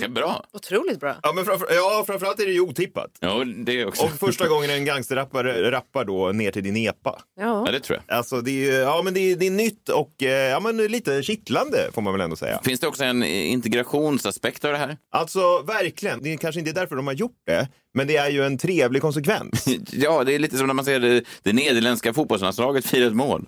Ganska 0.00 0.20
bra. 0.20 0.44
Otroligt 0.52 1.00
bra. 1.00 1.16
Ja, 1.22 1.32
men 1.32 1.44
framför, 1.44 1.66
ja, 1.70 2.04
framförallt 2.06 2.40
är 2.40 2.46
det 2.46 2.52
ju 2.52 2.60
otippat. 2.60 3.10
Ja, 3.20 3.44
det 3.56 3.84
också. 3.84 4.04
Och 4.04 4.10
första 4.10 4.48
gången 4.48 4.70
en 4.70 4.84
gangsterrappare 4.84 5.70
rappar 5.70 6.04
då 6.04 6.32
ner 6.32 6.50
till 6.50 6.62
din 6.62 6.76
epa. 6.76 7.18
Ja. 7.40 7.62
Ja, 7.66 7.72
det 7.72 7.80
tror 7.80 7.98
jag. 8.06 8.16
Alltså 8.16 8.40
det 8.40 8.70
är, 8.70 8.80
ja, 8.80 9.02
men 9.04 9.14
det 9.14 9.20
är, 9.20 9.36
det 9.36 9.46
är 9.46 9.50
nytt 9.50 9.88
och 9.88 10.22
eh, 10.22 10.28
ja, 10.28 10.60
men 10.60 10.76
lite 10.76 11.22
kittlande 11.22 11.78
får 11.94 12.02
man 12.02 12.12
väl 12.12 12.20
ändå 12.20 12.36
säga. 12.36 12.60
Finns 12.64 12.80
det 12.80 12.86
också 12.86 13.04
en 13.04 13.22
integrationsaspekt 13.24 14.64
av 14.64 14.72
det 14.72 14.78
här? 14.78 14.96
Alltså 15.10 15.62
verkligen, 15.62 16.22
det 16.22 16.32
är 16.32 16.36
kanske 16.36 16.58
inte 16.58 16.72
därför 16.72 16.96
de 16.96 17.06
har 17.06 17.14
gjort 17.14 17.42
det, 17.46 17.68
men 17.94 18.06
det 18.06 18.16
är 18.16 18.30
ju 18.30 18.44
en 18.44 18.58
trevlig 18.58 19.02
konsekvens. 19.02 19.66
Ja, 19.92 20.24
det 20.24 20.34
är 20.34 20.38
lite 20.38 20.56
som 20.56 20.66
när 20.66 20.74
man 20.74 20.84
ser 20.84 21.00
det, 21.00 21.24
det 21.42 21.52
nederländska 21.52 22.14
fotbollslandslaget 22.14 22.86
fira 22.86 23.06
ett 23.06 23.16
mål. 23.16 23.46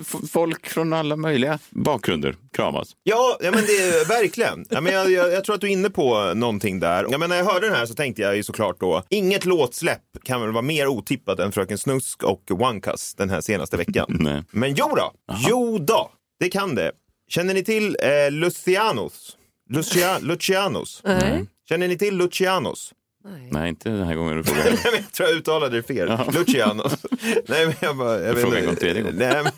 F- 0.00 0.14
Folk 0.30 0.68
från 0.68 0.92
alla 0.92 1.16
möjliga 1.16 1.58
bakgrunder 1.70 2.36
kramas. 2.52 2.92
Ja, 3.02 3.38
ja 3.40 3.50
men 3.50 3.64
det 3.66 3.72
är 3.72 4.08
verkligen. 4.08 4.64
Ja, 4.70 4.80
men 4.80 4.92
jag, 4.92 5.10
jag, 5.10 5.32
jag 5.32 5.44
tror 5.44 5.54
att 5.54 5.60
du 5.60 5.66
är 5.66 5.70
inne 5.72 5.90
på 5.90 6.34
någonting 6.34 6.80
där. 6.80 7.06
Ja, 7.10 7.18
men 7.18 7.28
när 7.28 7.36
jag 7.36 7.44
hörde 7.44 7.66
den 7.66 7.76
här 7.76 7.86
så 7.86 7.94
tänkte 7.94 8.22
jag 8.22 8.36
ju 8.36 8.42
såklart 8.42 8.80
då, 8.80 9.02
inget 9.08 9.44
låtsläpp 9.44 10.02
kan 10.24 10.40
väl 10.40 10.52
vara 10.52 10.62
mer 10.62 10.86
otippat 10.86 11.38
än 11.38 11.52
Fröken 11.52 11.78
Snusk 11.78 12.22
och 12.22 12.50
One 12.50 12.80
Cuss 12.80 13.14
den 13.14 13.30
här 13.30 13.40
senaste 13.40 13.76
veckan. 13.76 14.06
Nej. 14.20 14.44
Men 14.50 14.74
jo 14.74 14.86
då, 14.96 15.12
jo 15.48 15.78
då, 15.78 16.10
det 16.40 16.48
kan 16.48 16.74
det. 16.74 16.92
Känner 17.28 17.54
ni 17.54 17.64
till 17.64 17.96
eh, 18.02 18.30
Lucianos? 18.30 19.36
Lucia, 19.70 20.18
Lucianos? 20.18 21.00
Nej. 21.04 21.46
Känner 21.68 21.88
ni 21.88 21.98
till 21.98 22.16
Lucianos? 22.16 22.92
Nej, 23.50 23.68
inte 23.68 23.88
den 23.88 24.06
här 24.06 24.14
gången 24.14 24.36
du 24.36 24.44
frågar. 24.44 24.64
Nej, 24.64 24.78
jag 24.92 25.12
tror 25.12 25.28
jag 25.28 25.38
uttalade 25.38 25.76
det 25.76 25.82
fel. 25.82 26.18
Lucianos. 26.32 26.96
Nej, 27.48 27.66
men 27.66 27.74
jag 27.80 27.96
bara... 27.96 28.20
Jag 28.20 28.34
vet 28.34 28.42
frågar 28.42 28.58
inte. 28.58 28.58
en 28.58 28.66
gång, 28.66 28.76
tredje 28.76 29.02
gång. 29.02 29.12
Nej, 29.14 29.42
men, 29.44 29.52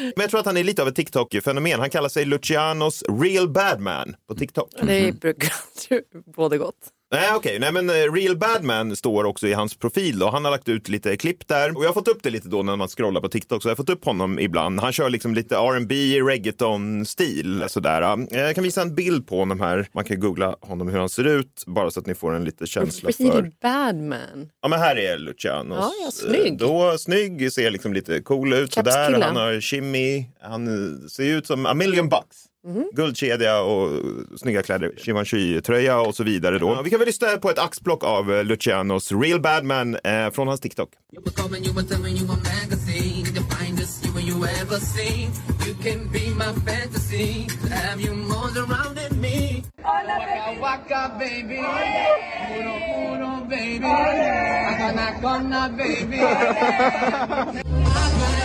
men 0.00 0.12
jag 0.16 0.30
tror 0.30 0.40
att 0.40 0.46
han 0.46 0.56
är 0.56 0.64
lite 0.64 0.82
av 0.82 0.88
ett 0.88 0.96
TikTok-fenomen. 0.96 1.80
Han 1.80 1.90
kallar 1.90 2.08
sig 2.08 2.24
Lucianos 2.24 3.02
Real 3.22 3.48
Badman 3.48 4.16
på 4.28 4.34
TikTok. 4.34 4.70
Det 4.82 5.20
brukar 5.20 5.52
både 6.36 6.58
gott. 6.58 6.76
Nej, 7.12 7.28
okej. 7.34 7.58
Nej, 7.58 7.72
men 7.72 7.90
eh, 7.90 7.94
Real 8.12 8.36
Badman 8.36 8.96
står 8.96 9.24
också 9.24 9.46
i 9.48 9.52
hans 9.52 9.74
profil 9.76 10.18
då. 10.18 10.30
Han 10.30 10.44
har 10.44 10.50
lagt 10.52 10.68
ut 10.68 10.88
lite 10.88 11.16
klipp 11.16 11.48
där. 11.48 11.76
Och 11.76 11.84
jag 11.84 11.88
har 11.88 11.94
fått 11.94 12.08
upp 12.08 12.22
det 12.22 12.30
lite 12.30 12.48
då 12.48 12.62
när 12.62 12.76
man 12.76 12.88
scrollar 12.88 13.20
på 13.20 13.28
TikTok. 13.28 13.62
Så 13.62 13.68
jag 13.68 13.70
har 13.70 13.76
fått 13.76 13.90
upp 13.90 14.04
honom 14.04 14.38
ibland. 14.38 14.80
Han 14.80 14.92
kör 14.92 15.10
liksom 15.10 15.34
lite 15.34 15.56
R&B 15.56 16.20
reggaeton-stil. 16.20 17.64
Sådär. 17.68 18.02
Eh, 18.02 18.40
Jag 18.40 18.54
kan 18.54 18.64
visa 18.64 18.82
en 18.82 18.94
bild 18.94 19.26
på 19.26 19.38
honom 19.38 19.60
här. 19.60 19.86
Man 19.94 20.04
kan 20.04 20.20
googla 20.20 20.56
honom 20.60 20.88
hur 20.88 20.98
han 20.98 21.08
ser 21.08 21.24
ut. 21.26 21.62
Bara 21.66 21.90
så 21.90 22.00
att 22.00 22.06
ni 22.06 22.14
får 22.14 22.34
en 22.34 22.44
lite 22.44 22.66
känsla 22.66 23.12
för... 23.12 23.24
Really 23.24 23.50
bad 23.62 23.96
man. 23.96 24.50
Ja 24.62 24.68
men 24.68 24.78
här 24.78 24.96
är 24.98 25.18
Lucianos. 25.18 25.78
Ja, 25.80 25.92
ja, 26.04 26.10
snygg. 26.10 26.58
Då, 26.58 26.98
snygg, 26.98 27.52
ser 27.52 27.70
liksom 27.70 27.92
lite 27.92 28.20
cool 28.20 28.52
ut. 28.52 28.72
Sådär. 28.72 28.92
Kapskille. 28.92 29.24
Han 29.24 29.36
har 29.36 29.60
shimmy. 29.60 30.24
Han 30.42 30.68
eh, 31.02 31.08
ser 31.08 31.24
ut 31.24 31.46
som 31.46 31.66
a 31.66 31.74
million 31.74 32.08
bucks. 32.08 32.36
Mhm. 32.64 32.90
Guldkedja 32.92 33.60
och 33.60 33.90
snygga 34.36 34.62
kläder, 34.62 34.92
Givenchy-tröja 34.96 36.00
och 36.00 36.14
så 36.14 36.24
vidare 36.24 36.58
då. 36.58 36.82
Vi 36.84 36.90
kan 36.90 36.98
väl 36.98 37.06
lyssna 37.06 37.26
på 37.28 37.50
ett 37.50 37.58
axplock 37.58 38.04
av 38.04 38.32
eh, 38.32 38.44
Lucianos 38.44 39.12
Real 39.12 39.40
Badman 39.40 39.96
eh, 40.04 40.30
från 40.30 40.48
hans 40.48 40.60
TikTok. 40.60 40.90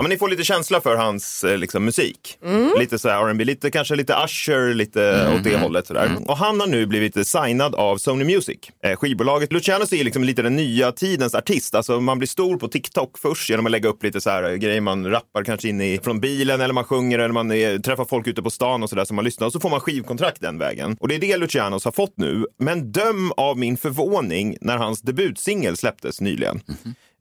Ja, 0.00 0.02
men 0.02 0.10
ni 0.10 0.18
får 0.18 0.28
lite 0.28 0.44
känsla 0.44 0.80
för 0.80 0.96
hans 0.96 1.44
eh, 1.44 1.58
liksom, 1.58 1.84
musik. 1.84 2.38
Lite 2.78 2.98
så 2.98 3.08
här 3.08 3.28
R&B, 3.28 3.44
lite, 3.44 3.70
kanske 3.70 3.94
lite 3.94 4.12
Usher, 4.24 4.74
lite 4.74 5.32
åt 5.36 5.44
det 5.44 5.56
hållet. 5.56 5.86
Sådär. 5.86 6.16
Och 6.26 6.36
han 6.36 6.60
har 6.60 6.66
nu 6.66 6.86
blivit 6.86 7.26
signad 7.26 7.74
av 7.74 7.96
Sony 7.98 8.24
Music. 8.24 8.58
Eh, 8.84 8.96
skivbolaget 8.96 9.52
Luciano 9.52 9.84
är 9.84 10.04
liksom 10.04 10.24
lite 10.24 10.42
den 10.42 10.56
nya 10.56 10.92
tidens 10.92 11.34
artist. 11.34 11.74
Alltså, 11.74 12.00
man 12.00 12.18
blir 12.18 12.28
stor 12.28 12.56
på 12.56 12.68
TikTok 12.68 13.18
först 13.18 13.50
genom 13.50 13.66
att 13.66 13.72
lägga 13.72 13.88
upp 13.88 14.02
lite 14.02 14.20
så 14.20 14.30
här 14.30 14.50
eh, 14.50 14.54
grejer. 14.54 14.80
Man 14.80 15.10
rappar 15.10 15.44
kanske 15.44 15.68
in 15.68 15.80
i, 15.80 16.00
från 16.04 16.20
bilen 16.20 16.60
eller 16.60 16.74
man 16.74 16.84
sjunger 16.84 17.18
eller 17.18 17.34
man 17.34 17.50
eh, 17.50 17.78
träffar 17.78 18.04
folk 18.04 18.26
ute 18.26 18.42
på 18.42 18.50
stan 18.50 18.82
och 18.82 18.90
sådär 18.90 19.04
som 19.04 19.16
man 19.16 19.24
lyssnar. 19.24 19.46
Och 19.46 19.52
så 19.52 19.60
får 19.60 19.70
man 19.70 19.80
skivkontrakt 19.80 20.40
den 20.40 20.58
vägen. 20.58 20.96
Och 21.00 21.08
det 21.08 21.14
är 21.14 21.18
det 21.20 21.36
Lucianos 21.36 21.84
har 21.84 21.92
fått 21.92 22.16
nu. 22.16 22.46
Men 22.58 22.92
döm 22.92 23.32
av 23.36 23.58
min 23.58 23.76
förvåning 23.76 24.56
när 24.60 24.76
hans 24.76 25.00
debutsingel 25.00 25.76
släpptes 25.76 26.20
nyligen. 26.20 26.60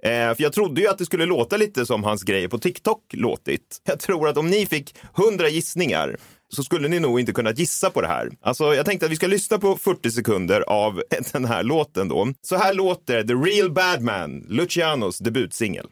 Eh, 0.04 0.36
för 0.36 0.44
jag 0.44 0.54
trodde 0.54 0.82
ju 0.82 0.88
att 0.88 0.98
det 0.98 1.06
skulle 1.06 1.26
låta 1.26 1.58
lite 1.58 1.86
som 1.86 2.04
hans 2.04 2.24
grejer 2.24 2.48
på 2.48 2.60
TikTok 2.60 3.04
låtit. 3.14 3.82
Jag 3.84 4.00
tror 4.00 4.28
att 4.28 4.38
om 4.38 4.48
ni 4.48 4.66
fick 4.66 4.96
100 5.18 5.50
gissningar 5.50 6.18
så 6.54 6.64
skulle 6.64 6.88
ni 6.88 7.00
nog 7.00 7.20
inte 7.20 7.32
kunna 7.32 7.52
gissa 7.52 7.90
på 7.90 8.02
det 8.02 8.08
här. 8.08 8.30
Alltså, 8.42 8.76
jag 8.76 8.86
tänkte 8.86 9.06
att 9.06 9.12
vi 9.12 9.16
ska 9.16 9.28
lyssna 9.28 9.58
på 9.58 9.78
40 9.78 10.12
sekunder 10.12 10.62
av 10.62 11.04
den 11.32 11.46
här 11.46 11.64
låten 11.64 12.08
då. 12.08 12.34
Så 12.42 12.56
här 12.56 12.74
låter 12.74 13.24
The 13.24 13.34
Real 13.34 13.72
Bad 13.72 14.02
Man, 14.02 14.46
Lucianos 14.50 15.18
debutsingel. 15.20 15.88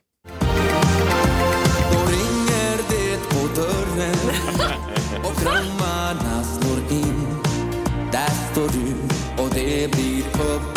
Då 1.92 2.00
ringer 2.00 2.78
det 2.90 3.20
på 3.30 3.62
dörren 3.62 4.18
och 5.24 5.42
drömmarna 5.42 6.44
slår 6.44 6.98
in. 6.98 7.28
Där 8.12 8.52
står 8.52 8.70
du 8.70 8.94
och 9.44 9.50
det 9.54 9.92
blir 9.92 10.20
upp 10.20 10.77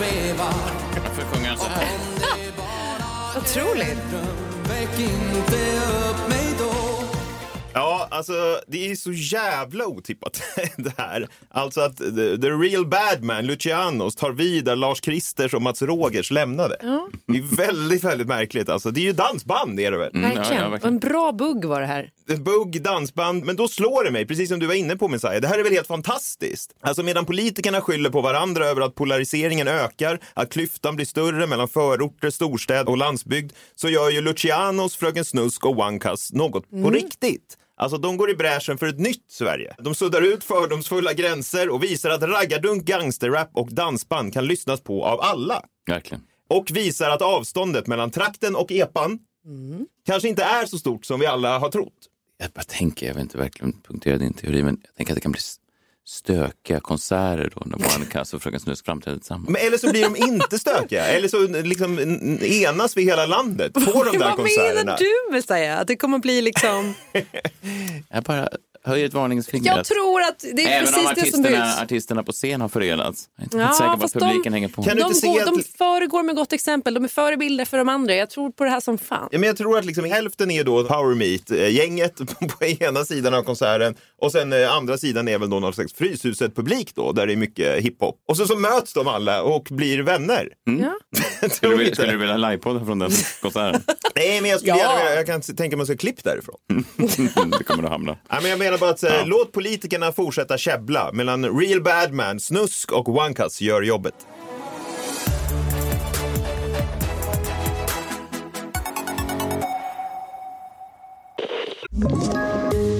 till 0.00 0.08
att 0.08 0.36
sväva. 0.36 0.44
Varför 1.04 1.22
sjunger 1.22 1.48
han 1.48 1.58
så 1.58 1.64
här? 1.64 1.82
Om 1.94 2.14
det 2.18 2.56
bara 2.56 3.40
Otroligt. 3.40 3.98
väck 4.68 4.98
inte 5.00 5.78
upp 6.10 6.28
mig 6.28 6.39
alltså 8.10 8.60
det 8.68 8.90
är 8.90 8.94
så 8.96 9.12
jävla 9.12 9.86
otippat 9.86 10.42
det 10.76 10.92
här. 10.96 11.28
Alltså 11.48 11.80
att 11.80 11.96
the, 11.96 12.38
the 12.38 12.50
real 12.50 12.86
bad 12.86 13.22
man, 13.22 13.46
Lucianos, 13.46 14.16
tar 14.16 14.30
vid 14.32 14.64
där 14.64 14.76
Lars 14.76 15.00
Kristers 15.00 15.54
och 15.54 15.62
Mats 15.62 15.82
Rogers 15.82 16.30
lämnade. 16.30 16.76
Det 17.26 17.38
är 17.38 17.56
väldigt, 17.56 18.04
väldigt 18.04 18.26
märkligt. 18.28 18.68
Alltså, 18.68 18.90
det 18.90 19.00
är 19.00 19.04
ju 19.04 19.12
dansband 19.12 19.80
är 19.80 19.90
det 19.90 19.98
väl? 19.98 20.10
Mm, 20.14 20.30
ja, 20.30 20.36
Verkligen. 20.36 20.60
ja, 20.62 20.66
Och 20.66 20.72
verkligen. 20.72 20.94
en 20.94 21.00
bra 21.00 21.32
bugg 21.32 21.64
var 21.64 21.80
det 21.80 21.86
här. 21.86 22.10
Bugg, 22.38 22.82
dansband, 22.82 23.44
men 23.44 23.56
då 23.56 23.68
slår 23.68 24.04
det 24.04 24.10
mig, 24.10 24.26
precis 24.26 24.48
som 24.48 24.58
du 24.58 24.66
var 24.66 24.74
inne 24.74 24.96
på 24.96 25.08
Messiah, 25.08 25.40
det 25.40 25.48
här 25.48 25.58
är 25.58 25.62
väl 25.64 25.72
helt 25.72 25.86
fantastiskt? 25.86 26.74
Alltså 26.80 27.02
medan 27.02 27.24
politikerna 27.26 27.80
skyller 27.80 28.10
på 28.10 28.20
varandra 28.20 28.66
över 28.66 28.82
att 28.82 28.94
polariseringen 28.94 29.68
ökar, 29.68 30.18
att 30.34 30.50
klyftan 30.52 30.96
blir 30.96 31.06
större 31.06 31.46
mellan 31.46 31.68
förorter, 31.68 32.30
storstäder 32.30 32.88
och 32.90 32.98
landsbygd, 32.98 33.52
så 33.74 33.88
gör 33.88 34.10
ju 34.10 34.20
Lucianos, 34.20 34.96
Fröken 34.96 35.24
Snusk 35.24 35.66
och 35.66 35.74
One-Cuss 35.76 36.30
något 36.36 36.70
på 36.70 36.90
riktigt. 36.90 37.56
Alltså 37.80 37.98
de 37.98 38.16
går 38.16 38.30
i 38.30 38.34
bräschen 38.34 38.78
för 38.78 38.86
ett 38.86 38.98
nytt 38.98 39.24
Sverige. 39.28 39.74
De 39.78 39.94
suddar 39.94 40.22
ut 40.22 40.44
fördomsfulla 40.44 41.12
gränser 41.12 41.68
och 41.68 41.82
visar 41.82 42.10
att 42.10 42.22
raggardunk, 42.22 42.84
gangsterrap 42.84 43.50
och 43.52 43.68
dansband 43.72 44.32
kan 44.32 44.46
lyssnas 44.46 44.80
på 44.80 45.04
av 45.04 45.20
alla. 45.20 45.62
Verkligen. 45.86 46.22
Och 46.48 46.70
visar 46.70 47.10
att 47.10 47.22
avståndet 47.22 47.86
mellan 47.86 48.10
trakten 48.10 48.56
och 48.56 48.72
epan 48.72 49.18
kanske 50.06 50.28
inte 50.28 50.42
är 50.42 50.66
så 50.66 50.78
stort 50.78 51.04
som 51.06 51.20
vi 51.20 51.26
alla 51.26 51.58
har 51.58 51.70
trott. 51.70 51.94
Jag 52.38 52.50
bara 52.50 52.64
tänker, 52.64 53.06
jag 53.06 53.14
vill 53.14 53.22
inte 53.22 53.38
verkligen 53.38 53.72
punktera 53.72 54.18
din 54.18 54.32
teori, 54.32 54.62
men 54.62 54.80
jag 54.84 54.94
tänker 54.94 55.12
att 55.12 55.16
det 55.16 55.20
kan 55.20 55.32
bli 55.32 55.40
stökiga 56.10 56.80
konserter 56.80 57.52
då 57.54 57.62
när 57.64 57.78
Barnkass 57.78 58.34
och 58.34 58.42
Fröken 58.42 58.60
Snusk 58.60 58.84
framträder 58.84 59.18
tillsammans. 59.18 59.48
Men 59.48 59.66
eller 59.66 59.78
så 59.78 59.90
blir 59.90 60.02
de 60.02 60.16
inte 60.16 60.58
stökiga. 60.58 61.04
Eller 61.06 61.28
så 61.28 61.46
liksom 61.46 61.98
enas 62.42 62.96
vi 62.96 63.04
hela 63.04 63.26
landet 63.26 63.72
på 63.74 64.04
de 64.04 64.18
där 64.18 64.18
Vad 64.18 64.36
konserterna. 64.36 64.74
menar 64.74 64.98
du 64.98 65.32
med 65.32 65.44
säga? 65.44 65.76
Att 65.78 65.86
det 65.88 65.96
kommer 65.96 66.18
bli 66.18 66.42
liksom... 66.42 66.94
Jag 68.10 68.22
bara 68.24 68.48
höjer 68.84 69.06
ett 69.06 69.14
varningens 69.14 69.46
finger. 69.46 69.76
Jag 69.76 69.84
tror 69.86 70.20
att 70.22 70.38
det 70.54 70.62
är 70.64 70.68
Även 70.68 70.86
precis 70.86 70.94
det 70.94 71.02
som 71.02 71.06
artisterna, 71.22 71.50
behövs. 71.50 71.78
artisterna 71.80 72.22
på 72.22 72.32
scen 72.32 72.60
har 72.60 72.68
förenats. 72.68 73.28
Jag 73.36 73.42
är 73.42 73.44
inte 73.44 73.56
Ja, 73.56 73.72
säker 73.72 73.96
på 73.96 74.04
att 74.04 74.12
publiken 74.12 74.42
de- 74.42 74.50
hänger 74.52 74.68
på. 74.68 74.82
Kan 74.82 74.96
du 74.96 75.02
De, 75.02 75.06
inte 75.06 75.20
se 75.20 75.26
går, 75.26 75.40
att- 75.40 75.46
de 75.46 75.62
föregår 75.78 76.22
med 76.22 76.36
gott 76.36 76.52
exempel. 76.52 76.94
De 76.94 77.04
är 77.04 77.08
förebilder 77.08 77.64
för 77.64 77.78
de 77.78 77.88
andra. 77.88 78.14
Jag 78.14 78.30
tror 78.30 78.50
på 78.50 78.64
det 78.64 78.70
här 78.70 78.80
som 78.80 78.98
fan. 78.98 79.28
Ja, 79.32 79.38
men 79.38 79.46
jag 79.46 79.56
tror 79.56 79.78
att 79.78 79.84
liksom 79.84 80.04
hälften 80.04 80.50
är 80.50 80.64
då 80.64 80.84
Power 80.84 81.14
Meet-gänget 81.14 82.16
på 82.58 82.64
ena 82.64 83.04
sidan 83.04 83.34
av 83.34 83.42
konserten 83.42 83.94
och 84.22 84.32
sen 84.32 84.52
eh, 84.52 84.72
andra 84.76 84.98
sidan 84.98 85.28
är 85.28 85.38
väl 85.38 85.50
då 85.50 85.60
någon 85.60 85.72
slags 85.74 85.94
Fryshuset-publik 85.94 86.94
då, 86.94 87.12
där 87.12 87.26
det 87.26 87.32
är 87.32 87.36
mycket 87.36 87.76
hiphop. 87.84 88.16
Och 88.28 88.36
så, 88.36 88.46
så 88.46 88.56
möts 88.56 88.92
de 88.92 89.06
alla 89.08 89.42
och 89.42 89.66
blir 89.70 89.98
vänner. 90.02 90.48
Ja. 90.80 90.94
Jag 91.42 91.52
Skulle 91.52 91.76
du, 91.76 91.94
skulle 91.94 92.12
du 92.12 92.18
vilja 92.18 92.36
livepodda 92.36 92.84
från 92.84 92.98
den 92.98 93.10
konserten? 93.42 93.82
Nej, 94.14 94.40
men 94.40 94.50
jag 94.50 94.60
skulle 94.60 94.76
Ja. 94.76 94.98
gärna 94.98 95.14
jag 95.14 95.26
kan 95.26 95.40
tänka 95.42 95.76
mig 95.76 95.82
att 95.82 95.88
se 95.88 95.96
klipp 95.96 96.24
därifrån. 96.24 96.56
det 97.58 97.64
kommer 97.64 97.84
att 97.84 97.90
hamna. 97.90 98.16
Nej, 98.30 98.38
men 98.42 98.50
jag 98.50 98.58
menar 98.70 98.80
bara 98.80 98.90
att 98.90 99.02
eh, 99.02 99.26
låt 99.26 99.52
politikerna 99.52 100.12
fortsätta 100.12 100.58
käbbla 100.58 101.10
medan 101.12 101.60
Real 101.60 101.82
Bad 101.82 102.12
Man, 102.12 102.40
Snusk 102.40 102.92
och 102.92 103.08
One-Cuss 103.08 103.62
gör 103.62 103.82
jobbet. 103.82 104.14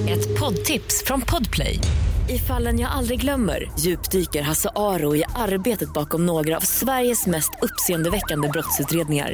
Ett 0.09 0.39
poddtips 0.39 1.03
från 1.05 1.21
Podplay. 1.21 1.79
I 2.29 2.39
fallen 2.39 2.79
jag 2.79 2.91
aldrig 2.91 3.21
glömmer 3.21 3.71
djupdyker 3.79 4.41
Hasse 4.41 4.69
Aro 4.75 5.15
i 5.15 5.23
arbetet 5.35 5.93
bakom 5.93 6.25
några 6.25 6.57
av 6.57 6.61
Sveriges 6.61 7.27
mest 7.27 7.51
uppseendeväckande 7.61 8.47
brottsutredningar. 8.47 9.33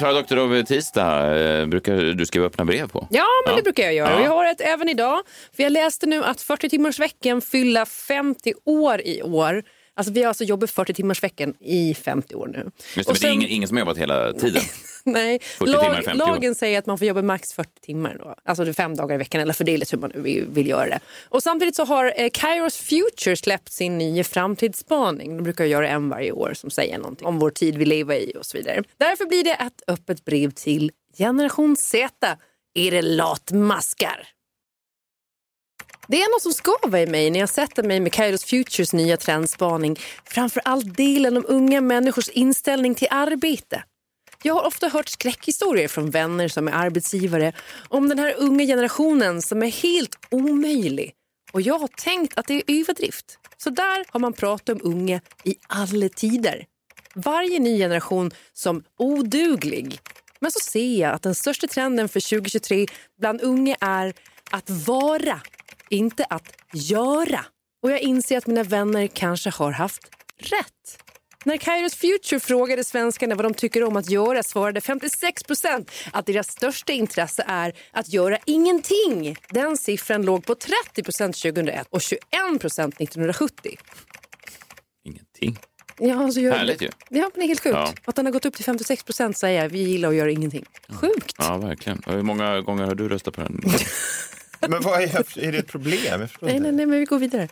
Klara 0.00 0.12
Doktorov, 0.12 0.62
tisdag 0.64 1.36
eh, 1.60 1.66
brukar 1.66 1.96
du 1.96 2.26
skriva 2.26 2.46
öppna 2.46 2.64
brev 2.64 2.88
på. 2.88 3.06
Ja, 3.10 3.24
men 3.46 3.52
Ja. 3.52 3.56
det 3.56 3.62
brukar 3.62 3.82
jag 3.82 3.94
göra. 3.94 4.10
Ja. 4.10 4.22
Jag 4.22 4.30
har 4.30 4.44
ett 4.44 4.60
även 4.60 4.88
idag. 4.88 5.20
För 5.56 5.62
jag 5.62 5.72
läste 5.72 6.06
nu 6.06 6.24
att 6.24 6.40
40 6.42 6.68
timmars 6.68 6.98
veckan 6.98 7.40
fyller 7.40 7.84
50 7.84 8.52
år 8.64 9.00
i 9.00 9.22
år. 9.22 9.62
Alltså 9.94 10.12
vi 10.12 10.20
har 10.22 10.28
alltså 10.28 10.44
jobbat 10.44 10.70
40 10.70 10.94
timmars 10.94 11.22
veckan 11.22 11.54
i 11.60 11.94
50 11.94 12.34
år 12.34 12.46
nu. 12.46 12.70
Just 12.76 12.94
det, 12.94 13.00
Och 13.00 13.06
men 13.06 13.06
det 13.06 13.10
är 13.10 13.14
sen- 13.14 13.32
ingen, 13.32 13.48
ingen 13.48 13.68
som 13.68 13.76
har 13.76 13.80
jobbat 13.80 13.98
hela 13.98 14.32
tiden. 14.32 14.62
Nej, 15.04 15.38
40 15.42 15.64
timmar 15.72 16.00
i 16.00 16.02
50 16.02 16.10
år. 16.22 16.26
lagen 16.26 16.54
säger 16.54 16.78
att 16.78 16.86
man 16.86 16.98
får 16.98 17.06
jobba 17.06 17.22
max 17.22 17.52
40 17.52 17.70
timmar. 17.80 18.16
Då. 18.18 18.34
Alltså 18.44 18.64
det 18.64 18.74
fem 18.74 18.96
dagar 18.96 19.14
i 19.14 19.18
veckan 19.18 19.40
eller 19.40 19.52
fördelat 19.52 19.92
hur 19.92 19.98
man 19.98 20.12
vill, 20.14 20.46
vill 20.48 20.68
göra 20.68 20.86
det. 20.88 21.00
Och 21.28 21.42
samtidigt 21.42 21.76
så 21.76 21.84
har 21.84 22.12
eh, 22.16 22.28
Kairos 22.32 22.76
Future 22.76 23.36
släppt 23.36 23.72
sin 23.72 23.98
nya 23.98 24.24
framtidsspaning. 24.24 25.36
De 25.36 25.42
brukar 25.42 25.64
göra 25.64 25.88
en 25.88 26.08
varje 26.08 26.32
år 26.32 26.52
som 26.54 26.70
säger 26.70 26.98
någonting 26.98 27.26
om 27.26 27.38
vår 27.38 27.50
tid 27.50 27.76
vi 27.76 27.84
lever 27.84 28.14
i 28.16 28.32
och 28.38 28.46
så 28.46 28.56
vidare. 28.58 28.82
Därför 28.96 29.26
blir 29.26 29.44
det 29.44 29.50
ett 29.54 29.82
öppet 29.86 30.24
brev 30.24 30.50
till 30.50 30.90
generation 31.18 31.76
Z. 31.76 32.36
Är 32.74 32.90
det 32.90 33.02
latmaskar? 33.02 34.28
Det 36.10 36.22
är 36.22 36.34
något 36.34 36.42
som 36.42 36.52
skaver 36.52 36.98
i 36.98 37.06
mig 37.06 37.30
när 37.30 37.40
jag 37.40 37.48
sätter 37.48 37.82
mig 37.82 38.00
med 38.00 38.12
Kairos 38.12 38.44
Futures 38.44 38.92
nya 38.92 39.16
trendspaning. 39.16 39.96
Framför 40.24 40.62
allt 40.64 40.96
delen 40.96 41.36
om 41.36 41.44
unga 41.48 41.80
människors 41.80 42.28
inställning 42.28 42.94
till 42.94 43.08
arbete. 43.10 43.84
Jag 44.42 44.54
har 44.54 44.66
ofta 44.66 44.88
hört 44.88 45.08
skräckhistorier 45.08 45.88
från 45.88 46.10
vänner 46.10 46.48
som 46.48 46.68
är 46.68 46.72
arbetsgivare 46.72 47.52
om 47.88 48.08
den 48.08 48.18
här 48.18 48.34
unga 48.38 48.64
generationen 48.64 49.42
som 49.42 49.62
är 49.62 49.70
helt 49.70 50.16
omöjlig. 50.30 51.12
Och 51.52 51.62
jag 51.62 51.78
har 51.78 51.88
tänkt 51.88 52.38
att 52.38 52.46
det 52.46 52.54
är 52.54 52.80
överdrift. 52.80 53.38
Så 53.56 53.70
där 53.70 54.04
har 54.08 54.20
man 54.20 54.32
pratat 54.32 54.68
om 54.68 54.80
unga 54.92 55.20
i 55.44 55.54
alla 55.66 56.08
tider. 56.08 56.66
Varje 57.14 57.58
ny 57.58 57.78
generation 57.78 58.30
som 58.52 58.84
oduglig. 58.98 60.00
Men 60.40 60.50
så 60.50 60.60
ser 60.70 61.00
jag 61.00 61.14
att 61.14 61.22
den 61.22 61.34
största 61.34 61.66
trenden 61.66 62.08
för 62.08 62.30
2023 62.30 62.86
bland 63.20 63.40
unga 63.40 63.76
är 63.80 64.14
att 64.50 64.70
vara, 64.70 65.40
inte 65.90 66.24
att 66.24 66.56
göra. 66.72 67.44
Och 67.82 67.90
jag 67.90 68.00
inser 68.00 68.38
att 68.38 68.46
mina 68.46 68.62
vänner 68.62 69.06
kanske 69.06 69.50
har 69.50 69.72
haft 69.72 70.10
rätt. 70.38 70.98
När 71.44 71.56
Kairos 71.56 71.94
Future 71.94 72.40
frågade 72.40 72.84
svenskarna 72.84 73.34
vad 73.34 73.44
de 73.44 73.54
tycker 73.54 73.84
om 73.84 73.96
att 73.96 74.10
göra 74.10 74.42
svarade 74.42 74.80
56 74.80 75.42
procent 75.42 75.90
att 76.12 76.26
deras 76.26 76.48
största 76.48 76.92
intresse 76.92 77.44
är 77.46 77.72
att 77.92 78.12
göra 78.12 78.38
ingenting. 78.46 79.36
Den 79.50 79.76
siffran 79.76 80.22
låg 80.22 80.46
på 80.46 80.54
30 80.54 81.02
procent 81.02 81.36
2001 81.42 81.86
och 81.90 82.00
21 82.00 82.20
procent 82.60 83.00
1970. 83.00 83.76
Ingenting. 85.04 85.58
Ja, 85.98 86.24
alltså 86.24 86.40
jag, 86.40 86.54
Härligt 86.54 86.82
ju. 86.82 86.90
Ja, 87.08 87.20
men 87.20 87.30
det 87.34 87.40
är 87.40 87.48
helt 87.48 87.62
sjukt. 87.62 87.74
Ja. 87.74 87.92
Att 88.04 88.16
den 88.16 88.26
har 88.26 88.32
gått 88.32 88.46
upp 88.46 88.54
till 88.54 88.64
56 88.64 89.04
procent 89.04 89.38
säger 89.38 89.68
vi 89.68 89.78
gillar 89.78 90.08
att 90.08 90.14
göra 90.14 90.30
ingenting. 90.30 90.64
Sjukt. 90.88 91.34
Ja, 91.38 91.56
verkligen. 91.56 92.02
Hur 92.06 92.22
många 92.22 92.60
gånger 92.60 92.84
har 92.84 92.94
du 92.94 93.08
röstat 93.08 93.34
på 93.34 93.40
den? 93.40 93.60
Men 94.68 94.82
vad 94.82 95.02
är, 95.02 95.38
är 95.38 95.52
det 95.52 95.58
ett 95.58 95.66
problem? 95.66 96.20
Nej, 96.20 96.60
nej, 96.60 96.72
nej, 96.72 96.86
men 96.86 96.98
vi 96.98 97.04
går 97.04 97.18
vidare. 97.18 97.48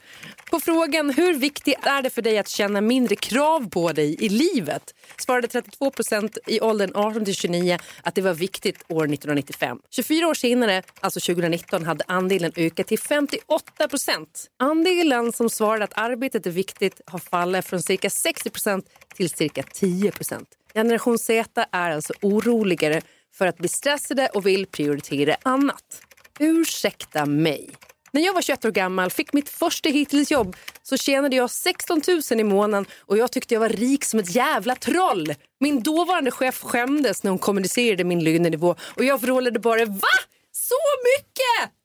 På 0.50 0.60
frågan 0.60 1.10
hur 1.10 1.34
viktigt 1.34 1.86
är 1.86 2.02
det 2.02 2.10
för 2.10 2.22
dig 2.22 2.38
att 2.38 2.48
känna 2.48 2.80
mindre 2.80 3.16
krav 3.16 3.70
på 3.70 3.92
dig 3.92 4.24
i 4.24 4.28
livet 4.28 4.94
svarade 5.16 5.48
32 5.48 5.90
procent 5.90 6.38
i 6.46 6.60
åldern 6.60 6.90
18 6.94 7.24
till 7.24 7.34
29 7.34 7.78
att 8.02 8.14
det 8.14 8.22
var 8.22 8.34
viktigt 8.34 8.84
år 8.88 9.04
1995. 9.04 9.78
24 9.90 10.28
år 10.28 10.34
senare, 10.34 10.82
alltså 11.00 11.20
2019, 11.20 11.84
hade 11.84 12.04
andelen 12.08 12.52
ökat 12.56 12.86
till 12.86 12.98
58 12.98 13.88
procent. 13.88 14.46
Andelen 14.56 15.32
som 15.32 15.50
svarade 15.50 15.84
att 15.84 15.98
arbetet 15.98 16.46
är 16.46 16.50
viktigt 16.50 17.00
har 17.06 17.18
fallit 17.18 17.66
från 17.66 17.82
cirka 17.82 18.10
60 18.10 18.50
procent 18.50 18.86
till 19.14 19.30
cirka 19.30 19.62
10 19.62 20.10
procent. 20.10 20.48
Generation 20.74 21.18
Z 21.18 21.66
är 21.72 21.90
alltså 21.90 22.12
oroligare 22.22 23.02
för 23.34 23.46
att 23.46 23.58
bli 23.58 23.68
stressade 23.68 24.28
och 24.34 24.46
vill 24.46 24.66
prioritera 24.66 25.36
annat. 25.42 26.02
Ursäkta 26.38 27.26
mig. 27.26 27.70
När 28.12 28.22
jag 28.22 28.34
var 28.34 28.42
21 28.42 28.64
år 28.64 28.70
gammal 28.70 29.10
fick 29.10 29.32
mitt 29.32 29.48
första 29.48 29.88
hittills-jobb 29.88 30.56
så 30.82 30.96
tjänade 30.96 31.36
jag 31.36 31.50
16 31.50 32.00
000 32.30 32.40
i 32.40 32.44
månaden 32.44 32.86
och 33.00 33.18
jag 33.18 33.32
tyckte 33.32 33.54
jag 33.54 33.60
var 33.60 33.68
rik 33.68 34.04
som 34.04 34.20
ett 34.20 34.34
jävla 34.34 34.74
troll. 34.74 35.34
Min 35.60 35.82
dåvarande 35.82 36.30
chef 36.30 36.62
skämdes 36.62 37.22
när 37.22 37.30
hon 37.30 37.38
kommunicerade 37.38 38.04
min 38.04 38.24
lönenivå 38.24 38.74
och 38.80 39.04
jag 39.04 39.20
vrålade 39.20 39.58
bara 39.58 39.84
VA? 39.84 40.18
Så 40.52 40.74
mycket? 41.16 41.77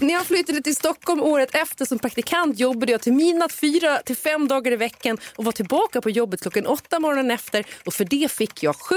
När 0.00 0.14
jag 0.14 0.26
flyttade 0.26 0.60
till 0.60 0.76
Stockholm 0.76 1.22
året 1.22 1.54
efter 1.54 1.84
som 1.84 1.98
praktikant 1.98 2.58
jobbade 2.58 2.92
jag 2.92 3.00
till 3.00 3.12
midnatt 3.12 3.52
fyra 3.52 3.98
till 3.98 4.16
fem 4.16 4.48
dagar 4.48 4.72
i 4.72 4.76
veckan 4.76 5.18
och 5.36 5.44
var 5.44 5.52
tillbaka 5.52 6.00
på 6.00 6.10
jobbet 6.10 6.40
klockan 6.40 6.66
åtta 6.66 7.00
morgonen 7.00 7.30
efter 7.30 7.64
och 7.86 7.94
för 7.94 8.04
det 8.04 8.32
fick 8.32 8.62
jag 8.62 8.76
7 8.76 8.94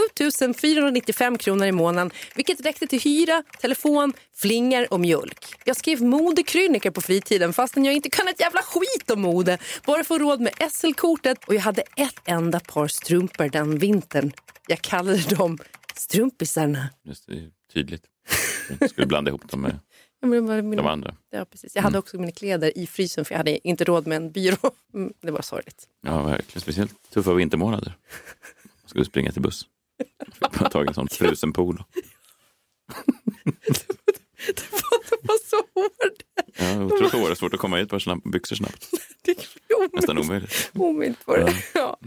495 0.54 1.38
kronor 1.38 1.68
i 1.68 1.72
månaden 1.72 2.12
vilket 2.36 2.66
räckte 2.66 2.88
till 2.88 3.02
hyra, 3.02 3.44
telefon, 3.62 4.14
flingor 4.36 4.94
och 4.94 5.00
mjölk. 5.00 5.56
Jag 5.64 5.76
skrev 5.76 6.02
modekrönikor 6.02 6.92
på 6.92 7.02
fritiden 7.02 7.54
fastän 7.54 7.86
jag 7.86 7.94
inte 7.94 8.10
kan 8.10 8.28
ett 8.28 8.40
jävla 8.40 8.62
skit 8.62 9.12
om 9.12 9.22
mode 9.22 9.58
bara 9.86 10.04
få 10.04 10.18
råd 10.18 10.42
med 10.42 10.54
SL-kortet 10.72 11.44
och 11.48 11.56
jag 11.56 11.62
hade 11.62 11.82
ett 11.82 12.22
enda 12.26 12.60
par 12.60 12.88
strumpor 12.88 13.50
den 13.50 13.80
vintern. 13.80 14.32
Jag 14.68 14.82
kallade 14.82 15.36
dem 15.36 15.58
strumpisarna. 15.94 16.90
Just 17.04 17.28
det, 17.28 17.50
tydligt. 17.74 18.04
Jag 18.80 18.90
skulle 18.90 19.08
blanda 19.08 19.30
ihop 19.30 19.50
dem 19.52 19.62
med 19.62 19.80
Ja, 20.22 20.28
det 20.28 20.42
var 20.42 20.62
mina- 20.62 20.82
de 20.82 20.88
andra. 20.88 21.16
Ja, 21.30 21.46
precis. 21.46 21.76
Jag 21.76 21.84
hade 21.84 21.98
också 22.00 22.18
mina 22.18 22.32
kläder 22.32 22.78
i 22.78 22.88
frysen 22.88 23.26
för 23.26 23.34
jag 23.34 23.38
hade 23.38 23.68
inte 23.68 23.84
råd 23.84 24.08
med 24.08 24.16
en 24.16 24.32
byrå. 24.32 24.58
Mm, 24.94 25.14
Det 25.22 25.32
var 25.32 25.42
sorgligt. 25.42 25.88
Ja, 26.02 26.24
verkligen. 26.24 26.62
Speciellt 26.62 26.94
tuffa 27.14 27.34
vintermånader. 27.34 27.98
Jag 28.82 28.90
skulle 28.90 29.06
springa 29.06 29.32
till 29.32 29.42
buss. 29.42 29.68
Jag 30.40 30.50
har 30.54 30.70
tagit 30.70 30.88
en 30.88 30.94
sån 30.94 31.08
frusen 31.12 31.54
polo. 31.54 31.84
Det 34.56 35.18
var 35.22 35.48
så 35.50 35.56
hård. 35.56 36.24
Ja, 36.58 36.84
otroligt 36.86 37.12
hårt. 37.14 37.38
Svårt 37.38 37.54
att 37.54 37.60
komma 37.60 37.80
i 37.82 37.86
par 37.86 38.00
snabb, 38.00 38.32
byxor 38.32 38.56
snabbt. 38.56 38.90
Nästan 39.94 40.18
omöjligt. 40.18 40.72
Omöjligt 40.74 41.28
var 41.28 41.38
det. 41.38 41.54
Ja. 41.74 42.00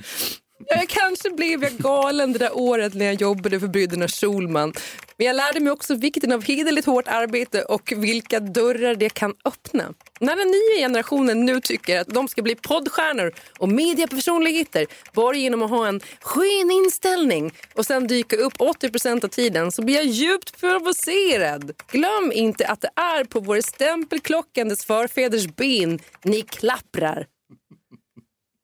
Jag 0.66 0.88
kanske 0.88 1.30
blev 1.30 1.62
jag 1.62 1.72
galen 1.72 2.32
det 2.32 2.38
där 2.38 2.58
året 2.58 2.94
när 2.94 3.06
jag 3.06 3.14
jobbade 3.14 3.60
för 3.60 3.68
bröderna 3.68 4.08
Schulman. 4.08 4.72
Men 5.16 5.26
jag 5.26 5.36
lärde 5.36 5.60
mig 5.60 5.72
också 5.72 5.94
vikten 5.94 6.32
av 6.32 6.44
hederligt 6.44 6.86
hårt 6.86 7.08
arbete 7.08 7.62
och 7.62 7.92
vilka 7.96 8.40
dörrar 8.40 8.94
det 8.94 9.08
kan 9.08 9.34
öppna. 9.44 9.94
När 10.20 10.36
den 10.36 10.48
nya 10.48 10.86
generationen 10.88 11.46
nu 11.46 11.60
tycker 11.60 12.00
att 12.00 12.08
de 12.08 12.28
ska 12.28 12.42
bli 12.42 12.54
poddstjärnor 12.54 13.32
och 13.58 13.68
mediepersonligheter 13.68 14.86
bara 15.12 15.36
genom 15.36 15.62
att 15.62 15.70
ha 15.70 15.88
en 15.88 16.00
skön 16.20 16.70
inställning 16.70 17.52
och 17.74 17.86
sen 17.86 18.06
dyka 18.06 18.36
upp 18.36 18.56
80% 18.56 19.24
av 19.24 19.28
tiden 19.28 19.72
så 19.72 19.82
blir 19.82 19.94
jag 19.94 20.04
djupt 20.04 20.60
provocerad. 20.60 21.72
Glöm 21.92 22.32
inte 22.34 22.66
att 22.66 22.80
det 22.80 22.90
är 22.94 23.24
på 23.24 23.40
vår 23.40 23.60
stämpelklockandes 23.60 24.84
förfäders 24.84 25.46
ben 25.46 25.98
ni 26.24 26.42
klapprar. 26.42 27.26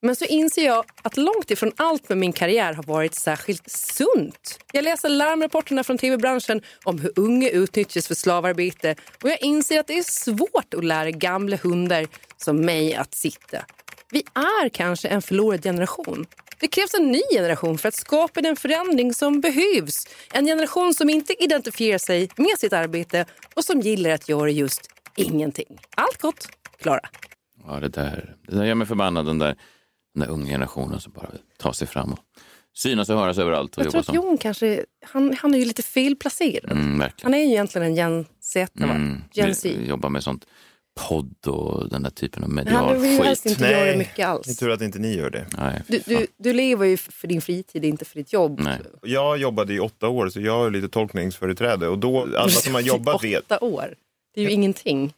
Men 0.07 0.16
så 0.16 0.25
inser 0.25 0.64
jag 0.64 0.85
att 1.03 1.16
långt 1.16 1.51
ifrån 1.51 1.73
allt 1.77 2.09
med 2.09 2.19
min 2.19 2.33
karriär 2.33 2.73
har 2.73 2.83
varit 2.83 3.14
särskilt 3.14 3.71
sunt. 3.71 4.59
Jag 4.73 4.85
läser 4.85 5.09
larmrapporterna 5.09 5.85
från 5.85 5.99
tv-branschen 5.99 6.62
om 6.85 6.99
hur 6.99 7.12
unga 7.16 7.51
utnyttjas 7.51 8.09
för 8.09 8.14
slavarbete 8.14 8.95
och 9.23 9.29
jag 9.31 9.42
inser 9.42 9.81
att 9.81 9.87
det 9.87 9.99
är 9.99 10.03
svårt 10.03 10.75
att 10.75 10.85
lära 10.85 11.11
gamla 11.11 11.57
hundar 11.57 12.07
som 12.37 12.61
mig 12.61 12.95
att 12.95 13.14
sitta. 13.14 13.59
Vi 14.11 14.25
är 14.35 14.69
kanske 14.69 15.09
en 15.09 15.23
förlorad 15.23 15.62
generation. 15.62 16.27
Det 16.61 16.66
krävs 16.69 16.95
en 16.95 17.12
ny 17.12 17.23
generation 17.33 17.79
för 17.79 17.88
att 17.88 17.95
skapa 17.95 18.40
den 18.40 18.57
förändring 18.57 19.14
som 19.14 19.40
behövs. 19.40 20.09
En 20.33 20.47
generation 20.47 20.95
som 20.95 21.11
inte 21.11 21.45
identifierar 21.45 21.99
sig 21.99 22.29
med 22.37 22.59
sitt 22.59 22.73
arbete 22.73 23.27
och 23.55 23.64
som 23.64 23.81
gillar 23.81 24.11
att 24.11 24.29
göra 24.29 24.51
just 24.51 24.90
ingenting. 25.16 25.79
Allt 25.97 26.21
gott, 26.21 26.49
Klara. 26.81 27.09
Ja, 27.66 27.81
det 27.81 27.88
där, 27.88 28.35
det 28.47 28.57
där 28.57 28.64
gör 28.64 28.75
mig 28.75 28.87
förbannad, 28.87 29.27
den 29.27 29.38
där, 29.38 29.57
den 30.16 30.29
där 30.29 30.35
unga 30.35 30.46
generationen 30.50 31.00
som 31.00 31.12
bara 31.12 31.31
tar 31.59 31.72
sig 31.72 31.88
fram 31.88 32.12
och 32.12 32.18
synas 32.74 33.09
och 33.09 33.18
höras 33.18 33.38
överallt. 33.38 33.76
Och 33.79 33.85
Jag 33.85 33.90
tror 33.90 34.00
att 34.00 34.07
som. 34.07 34.14
Jon 34.14 34.38
kanske, 34.38 34.85
han, 35.05 35.37
han 35.40 35.55
är 35.55 35.59
ju 35.59 35.64
lite 35.64 35.83
felplacerad. 35.83 36.72
Mm, 36.72 36.98
verkligen. 36.98 37.33
Han 37.33 37.40
är 37.40 37.44
ju 37.44 37.50
egentligen 37.50 37.87
en 37.87 37.94
Gen 37.94 38.26
Z? 38.40 38.85
Mm, 38.85 39.22
Gen 39.33 39.55
Z. 39.55 39.68
Jobbar 39.87 40.09
med 40.09 40.22
sånt 40.22 40.46
podd 41.09 41.46
och 41.46 41.88
den 41.88 42.02
där 42.02 42.11
typen 42.11 42.42
av 42.44 42.50
Men 42.50 42.66
han 42.66 42.92
vill 42.94 43.02
ju 43.02 43.09
medial 43.11 43.26
helst 43.26 43.42
skit. 43.42 43.52
inte 43.52 43.70
göra 43.70 43.96
mycket 43.98 44.26
alls. 44.26 44.46
Det 44.46 44.52
är 44.52 44.55
tur 44.55 44.70
att 44.70 44.81
inte 44.83 44.98
ni 44.98 45.16
gör 45.16 45.31
det. 45.31 45.46
Nej, 45.59 45.83
Du, 45.88 46.00
du, 46.07 46.26
du 46.38 46.52
lever 46.52 46.87
ju 46.87 46.96
för 46.96 47.29
din 47.29 47.40
fritid, 47.40 47.85
inte 47.85 48.05
för 48.05 48.14
ditt 48.18 48.33
jobb. 48.33 48.61
Nej. 48.61 48.79
Jag 49.02 49.38
jobbade 49.38 49.74
i 49.74 49.81
åtta 49.81 50.09
år 50.09 50.29
så 50.29 50.40
jag 50.40 50.52
har 50.59 50.70
lite 50.70 50.88
tolkningsföreträde 50.88 51.88
och 51.88 51.98
då, 51.98 52.22
alla 52.37 52.48
som 52.48 52.74
har 52.74 52.81
jobbat 52.92 53.24
vet. 53.24 53.44
Åtta 53.44 53.59
år. 53.61 53.94
Det 54.35 54.40
är 54.40 54.44
ju 54.44 54.50
ingenting. 54.50 55.14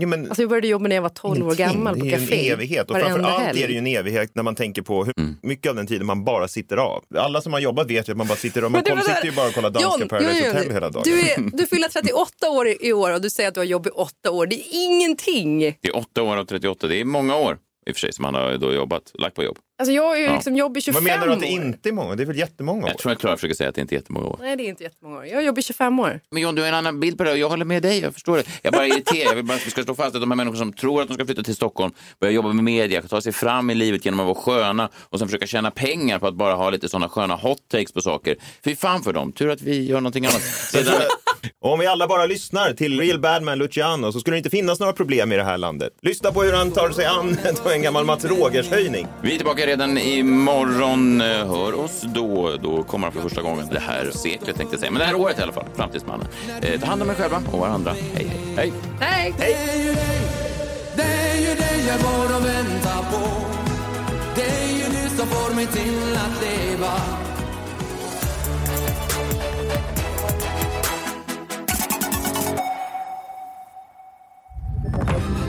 Jo, 0.00 0.08
men, 0.08 0.26
Alltså 0.28 0.42
jag 0.42 0.48
började 0.48 0.68
jobba 0.68 0.88
när 0.88 0.96
jag 0.96 1.02
var 1.02 1.08
12 1.08 1.48
år 1.48 1.54
gammal 1.54 1.94
på 1.98 2.04
Det 2.04 2.12
är 2.14 2.18
ju 2.18 2.26
en 2.48 2.52
evighet. 2.52 2.90
Och 2.90 2.96
framförallt 2.96 3.42
helg. 3.42 3.62
är 3.62 3.66
det 3.66 3.72
ju 3.72 3.78
en 3.78 3.86
evighet 3.86 4.30
när 4.34 4.42
man 4.42 4.54
tänker 4.54 4.82
på 4.82 5.04
hur 5.04 5.12
Mm. 5.18 5.36
mycket 5.42 5.70
av 5.70 5.76
den 5.76 5.86
tiden 5.86 6.06
man 6.06 6.24
bara 6.24 6.48
sitter 6.48 6.76
av. 6.76 7.04
Alla 7.16 7.40
som 7.40 7.52
har 7.52 7.60
jobbat 7.60 7.90
vet 7.90 8.08
ju 8.08 8.12
att 8.12 8.16
man 8.18 8.26
bara 8.26 8.36
sitter 8.36 8.62
av. 8.62 8.70
Men 8.70 8.82
Man 8.88 8.98
här- 8.98 9.04
sitter 9.04 9.24
ju 9.24 9.32
bara 9.32 9.48
och 9.48 9.54
kollar 9.54 9.70
danska 9.70 9.98
John, 10.00 10.08
Paradise 10.08 10.46
John, 10.46 10.56
Hotel 10.56 10.72
hela 10.72 10.90
dagen. 10.90 11.02
Du, 11.04 11.20
är, 11.20 11.50
du 11.58 11.66
fyller 11.66 11.88
38 11.88 12.50
år 12.50 12.68
i, 12.68 12.92
år 12.92 13.14
och 13.14 13.20
du 13.20 13.30
säger 13.30 13.48
att 13.48 13.54
du 13.54 13.60
har 13.60 13.64
jobbat 13.64 13.86
i 13.86 13.90
åtta 13.90 14.30
år. 14.30 14.46
Det 14.46 14.54
är 14.54 14.64
ingenting. 14.86 15.60
Det 15.80 15.88
är 15.88 15.96
åtta 15.96 16.22
år 16.22 16.36
av 16.36 16.44
38, 16.44 16.86
det 16.86 17.00
är 17.00 17.04
många 17.04 17.36
år 17.36 17.58
i 17.86 17.90
och 17.90 17.94
för 17.96 18.00
sig 18.00 18.12
som 18.12 18.24
han 18.24 18.34
har 18.34 18.56
då 18.56 18.72
jobbat, 18.72 19.02
lagt 19.14 19.36
på 19.36 19.44
jobb. 19.44 19.56
Alltså 19.80 19.92
jag 19.92 20.02
har 20.02 20.16
ju 20.16 20.24
Ja. 20.24 20.34
liksom 20.34 20.56
jobbat 20.56 20.76
i 20.76 20.80
25 20.80 20.94
Vad 20.94 21.02
menar 21.12 21.26
du 21.26 21.32
att 21.32 21.40
det 21.40 21.46
år. 21.46 21.50
inte 21.52 21.88
är 21.88 21.92
många? 21.92 22.14
Det 22.16 22.22
är 22.22 22.26
väl 22.26 22.38
jättemånga 22.38 22.82
år? 22.84 22.88
Jag 22.88 22.98
tror 22.98 23.12
att 23.12 23.18
Klara 23.18 23.36
försöker 23.36 23.54
säga 23.54 23.68
att 23.68 23.74
det 23.74 23.80
inte 23.80 23.94
är 23.94 23.96
jättemånga 23.96 24.26
år. 24.26 24.38
Nej, 24.42 24.56
det 24.56 24.62
är 24.62 24.68
inte 24.68 24.82
jättemånga 24.82 25.18
år. 25.18 25.26
Jag 25.26 25.34
har 25.34 25.42
jobbat 25.42 25.58
i 25.58 25.62
25 25.62 25.98
år. 26.00 26.20
Men 26.30 26.42
John, 26.42 26.54
du 26.54 26.62
har 26.62 26.68
en 26.68 26.74
annan 26.74 27.00
bild 27.00 27.18
på 27.18 27.24
det 27.24 27.30
och 27.32 27.38
jag 27.38 27.48
håller 27.48 27.64
med 27.64 27.82
dig, 27.82 27.98
jag 28.00 28.14
förstår 28.14 28.36
det. 28.36 28.44
Jag 28.62 28.72
bara 28.72 28.86
irriterad, 28.86 29.26
jag 29.30 29.34
vill 29.34 29.44
bara 29.44 29.54
att 29.54 29.66
vi 29.66 29.70
ska 29.70 29.82
slå 29.84 29.94
fast 29.94 30.14
att 30.14 30.20
de 30.22 30.30
här 30.30 30.36
människorna 30.36 30.58
som 30.58 30.72
tror 30.72 31.02
att 31.02 31.08
de 31.08 31.14
ska 31.14 31.24
flytta 31.26 31.42
till 31.42 31.54
Stockholm, 31.56 31.92
börja 32.20 32.32
jobba 32.32 32.52
med 32.52 32.64
media, 32.64 33.02
ta 33.02 33.20
sig 33.20 33.32
fram 33.32 33.70
i 33.70 33.74
livet 33.74 34.04
genom 34.04 34.20
att 34.20 34.26
vara 34.26 34.34
sköna 34.34 34.88
och 34.94 35.18
sen 35.18 35.28
försöka 35.28 35.46
tjäna 35.46 35.70
pengar 35.70 36.18
på 36.18 36.26
att 36.26 36.34
bara 36.34 36.54
ha 36.54 36.70
lite 36.70 36.88
sådana 36.88 37.08
sköna 37.08 37.36
hot 37.36 37.68
takes 37.68 37.92
på 37.92 38.00
saker. 38.00 38.36
Fy 38.64 38.76
fan 38.76 39.02
för 39.02 39.12
dem, 39.12 39.32
tur 39.32 39.50
att 39.50 39.62
vi 39.62 39.84
gör 39.86 40.00
någonting 40.00 40.26
annat. 40.26 40.42
Sedan, 40.42 40.94
om 41.64 41.78
vi 41.78 41.86
alla 41.86 42.08
bara 42.08 42.26
lyssnar 42.26 42.72
till 42.72 43.00
Real 43.00 43.20
Badman 43.20 43.58
Luciano 43.58 44.12
så 44.12 44.20
skulle 44.20 44.34
det 44.34 44.38
inte 44.38 44.50
finnas 44.50 44.80
några 44.80 44.92
problem 44.92 45.32
i 45.32 45.36
det 45.36 45.44
här 45.44 45.58
landet. 45.58 45.92
Lyssna 46.02 46.32
på 46.32 46.42
hur 46.42 46.52
han 46.52 46.70
tar 46.70 46.90
sig 46.90 47.06
an 47.06 47.38
en 47.74 47.82
gammal 47.82 48.04
Mats 48.04 48.24
Rogers-höjning. 48.24 49.06
vi 49.22 49.32
är 49.32 49.36
tillbaka 49.36 49.66
redan 49.66 49.98
imorgon. 49.98 51.20
Hör 51.20 51.78
oss 51.78 52.02
då. 52.14 52.56
Då 52.62 52.82
kommer 52.82 53.06
han 53.06 53.12
för 53.12 53.20
första 53.20 53.42
gången 53.42 53.68
det 53.70 53.80
här 53.80 54.10
seklet 54.10 54.56
tänkte 54.56 54.74
jag 54.74 54.80
säga. 54.80 54.90
Men 54.90 55.00
det 55.00 55.06
här 55.06 55.14
året 55.14 55.38
i 55.38 55.42
alla 55.42 55.52
fall, 55.52 55.66
Framtidsmannen. 55.76 56.26
Eh, 56.62 56.80
ta 56.80 56.86
hand 56.86 57.02
om 57.02 57.10
er 57.10 57.14
själva 57.14 57.42
och 57.52 57.58
varandra. 57.58 57.94
Hej, 58.14 58.26
hej. 58.56 58.72
hej. 59.00 59.34
Det 60.96 61.02
är 61.02 61.36
ju 61.36 61.54
dig 61.54 61.84
jag 61.88 62.00
går 62.00 62.36
och 62.36 62.44
väntar 62.44 63.10
på 63.12 63.28
Det 64.34 64.42
är 64.42 64.72
ju 64.72 64.84
du 64.84 65.16
som 65.16 65.26
får 65.26 65.54
mig 65.54 65.66
till 65.66 66.16
att 66.16 66.42
leva 66.42 67.27